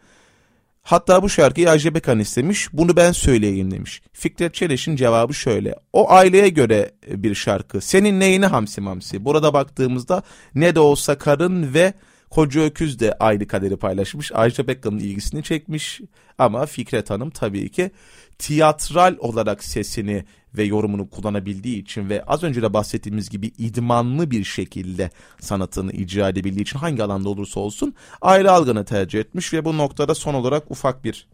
Hatta 0.83 1.23
bu 1.23 1.29
şarkıyı 1.29 1.71
Ajda 1.71 1.95
Bekan 1.95 2.19
istemiş. 2.19 2.69
Bunu 2.73 2.97
ben 2.97 3.13
söyleyeyim 3.13 3.71
demiş. 3.71 4.03
Fikret 4.13 4.55
Çeleş'in 4.55 4.97
cevabı 4.97 5.35
şöyle. 5.35 5.75
O 5.93 6.11
aileye 6.11 6.49
göre 6.49 6.91
bir 7.09 7.35
şarkı. 7.35 7.81
Senin 7.81 8.21
neyini 8.21 8.47
hamsi 8.47 8.81
mamsi? 8.81 9.25
Burada 9.25 9.53
baktığımızda 9.55 10.23
ne 10.55 10.75
de 10.75 10.81
olsa 10.81 11.19
karın 11.19 11.75
ve 11.75 11.95
Koca 12.31 12.61
Öküz 12.61 12.99
de 12.99 13.13
aynı 13.21 13.47
kaderi 13.47 13.77
paylaşmış. 13.77 14.33
Ajda 14.35 14.67
Pekkan'ın 14.67 14.99
ilgisini 14.99 15.43
çekmiş. 15.43 16.01
Ama 16.39 16.67
Fikret 16.67 17.11
Hanım 17.11 17.31
tabii 17.31 17.69
ki 17.69 17.91
tiyatral 18.39 19.17
olarak 19.19 19.65
sesini 19.65 20.25
ve 20.57 20.65
yorumunu 20.65 21.11
kullanabildiği 21.11 21.83
için 21.83 22.09
ve 22.09 22.25
az 22.25 22.43
önce 22.43 22.63
de 22.63 22.73
bahsettiğimiz 22.73 23.31
gibi 23.31 23.47
idmanlı 23.47 24.31
bir 24.31 24.45
şekilde 24.45 25.11
sanatını 25.41 25.93
icra 25.93 26.29
edebildiği 26.29 26.63
için 26.63 26.79
hangi 26.79 27.03
alanda 27.03 27.29
olursa 27.29 27.61
olsun 27.61 27.95
ayrı 28.21 28.53
algını 28.53 28.85
tercih 28.85 29.21
etmiş 29.21 29.53
ve 29.53 29.65
bu 29.65 29.77
noktada 29.77 30.15
son 30.15 30.35
olarak 30.35 30.71
ufak 30.71 31.05
bir 31.05 31.29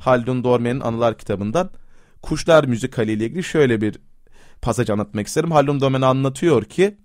Haldun 0.00 0.44
Dorme'nin 0.44 0.80
anılar 0.80 1.18
kitabından 1.18 1.70
Kuşlar 2.22 2.64
müzikali 2.64 3.12
ile 3.12 3.26
ilgili 3.26 3.44
şöyle 3.44 3.80
bir 3.80 3.98
pasaj 4.62 4.90
anlatmak 4.90 5.26
isterim. 5.26 5.50
Haldun 5.50 5.80
Dormen 5.80 6.02
anlatıyor 6.02 6.64
ki 6.64 6.96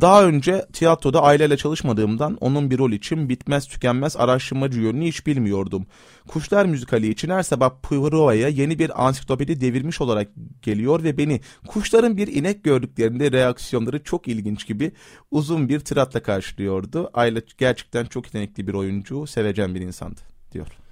daha 0.00 0.24
önce 0.24 0.66
tiyatroda 0.72 1.22
aileyle 1.22 1.56
çalışmadığımdan 1.56 2.36
onun 2.40 2.70
bir 2.70 2.78
rol 2.78 2.92
için 2.92 3.28
bitmez 3.28 3.68
tükenmez 3.68 4.16
araştırmacı 4.16 4.80
yönünü 4.80 5.06
hiç 5.06 5.26
bilmiyordum. 5.26 5.86
Kuşlar 6.28 6.66
müzikali 6.66 7.08
için 7.08 7.30
her 7.30 7.42
sabah 7.42 7.70
Prova'ya 7.82 8.48
yeni 8.48 8.78
bir 8.78 9.06
ansiklopedi 9.06 9.60
devirmiş 9.60 10.00
olarak 10.00 10.28
geliyor 10.62 11.02
ve 11.02 11.18
beni 11.18 11.40
kuşların 11.66 12.16
bir 12.16 12.26
inek 12.26 12.64
gördüklerinde 12.64 13.32
reaksiyonları 13.32 14.02
çok 14.02 14.28
ilginç 14.28 14.66
gibi 14.66 14.92
uzun 15.30 15.68
bir 15.68 15.80
tiratla 15.80 16.22
karşılıyordu. 16.22 17.10
Aile 17.14 17.42
gerçekten 17.58 18.04
çok 18.04 18.26
yetenekli 18.26 18.66
bir 18.66 18.74
oyuncu, 18.74 19.26
sevecen 19.26 19.74
bir 19.74 19.80
insandı 19.80 20.20
diyor. 20.52 20.83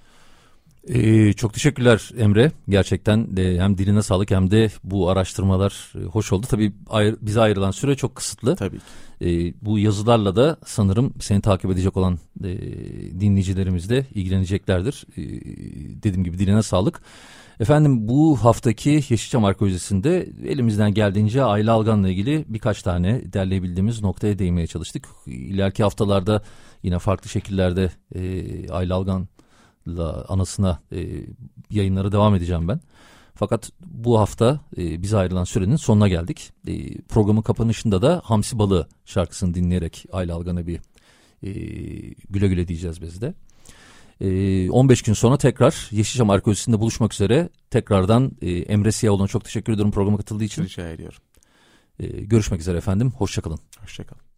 Ee, 0.87 1.33
çok 1.33 1.53
teşekkürler 1.53 2.11
Emre. 2.17 2.51
Gerçekten 2.69 3.37
de 3.37 3.59
hem 3.61 3.77
diline 3.77 4.03
sağlık 4.03 4.31
hem 4.31 4.51
de 4.51 4.69
bu 4.83 5.09
araştırmalar 5.09 5.93
e, 5.95 6.03
hoş 6.03 6.33
oldu. 6.33 6.47
Tabii 6.49 6.73
ayr 6.89 7.15
bize 7.21 7.41
ayrılan 7.41 7.71
süre 7.71 7.95
çok 7.95 8.15
kısıtlı. 8.15 8.55
Tabii 8.55 8.79
Ee, 9.21 9.53
bu 9.61 9.79
yazılarla 9.79 10.35
da 10.35 10.57
sanırım 10.65 11.13
seni 11.19 11.41
takip 11.41 11.71
edecek 11.71 11.97
olan 11.97 12.19
e, 12.43 12.49
dinleyicilerimiz 13.19 13.89
de 13.89 14.05
ilgileneceklerdir. 14.13 15.05
Ee, 15.17 15.21
dediğim 16.03 16.23
gibi 16.23 16.39
diline 16.39 16.63
sağlık. 16.63 17.01
Efendim 17.59 18.07
bu 18.07 18.37
haftaki 18.37 18.89
Yeşilçam 18.89 19.45
Arkeolojisi'nde 19.45 20.29
elimizden 20.45 20.93
geldiğince 20.93 21.43
Ayla 21.43 21.73
Algan'la 21.73 22.09
ilgili 22.09 22.45
birkaç 22.47 22.83
tane 22.83 23.33
derleyebildiğimiz 23.33 24.01
noktaya 24.01 24.39
değinmeye 24.39 24.67
çalıştık. 24.67 25.07
İleriki 25.27 25.83
haftalarda 25.83 26.41
yine 26.83 26.99
farklı 26.99 27.29
şekillerde 27.29 27.91
e, 28.15 28.69
Ayla 28.69 28.95
Algan 28.95 29.27
anasına 30.27 30.79
e, 30.91 31.25
yayınlara 31.69 32.11
devam 32.11 32.35
edeceğim 32.35 32.67
ben. 32.67 32.79
Fakat 33.35 33.71
bu 33.85 34.19
hafta 34.19 34.59
e, 34.77 35.01
bize 35.01 35.17
ayrılan 35.17 35.43
sürenin 35.43 35.75
sonuna 35.75 36.07
geldik. 36.07 36.51
E, 36.67 37.01
programın 37.01 37.41
kapanışında 37.41 38.01
da 38.01 38.21
Hamsi 38.23 38.59
Balığı 38.59 38.87
şarkısını 39.05 39.53
dinleyerek 39.53 40.05
Ayla 40.11 40.35
Algan'a 40.35 40.67
bir 40.67 40.79
e, 41.43 41.51
güle 42.29 42.47
güle 42.47 42.67
diyeceğiz 42.67 43.01
biz 43.01 43.21
de. 43.21 43.33
E, 44.21 44.69
15 44.69 45.01
gün 45.01 45.13
sonra 45.13 45.37
tekrar 45.37 45.87
Yeşilçam 45.91 46.29
Arkeolojisi'nde 46.29 46.79
buluşmak 46.79 47.13
üzere. 47.13 47.49
Tekrardan 47.69 48.31
e, 48.41 48.51
Emre 48.51 48.91
Siyahoğlu'na 48.91 49.27
çok 49.27 49.45
teşekkür 49.45 49.73
ederim 49.73 49.91
programa 49.91 50.17
katıldığı 50.17 50.43
için. 50.43 50.63
Rica 50.63 50.89
ediyorum. 50.89 51.19
E, 51.99 52.07
görüşmek 52.07 52.61
üzere 52.61 52.77
efendim. 52.77 53.11
Hoşçakalın. 53.11 53.59
Hoşçakalın. 53.81 54.32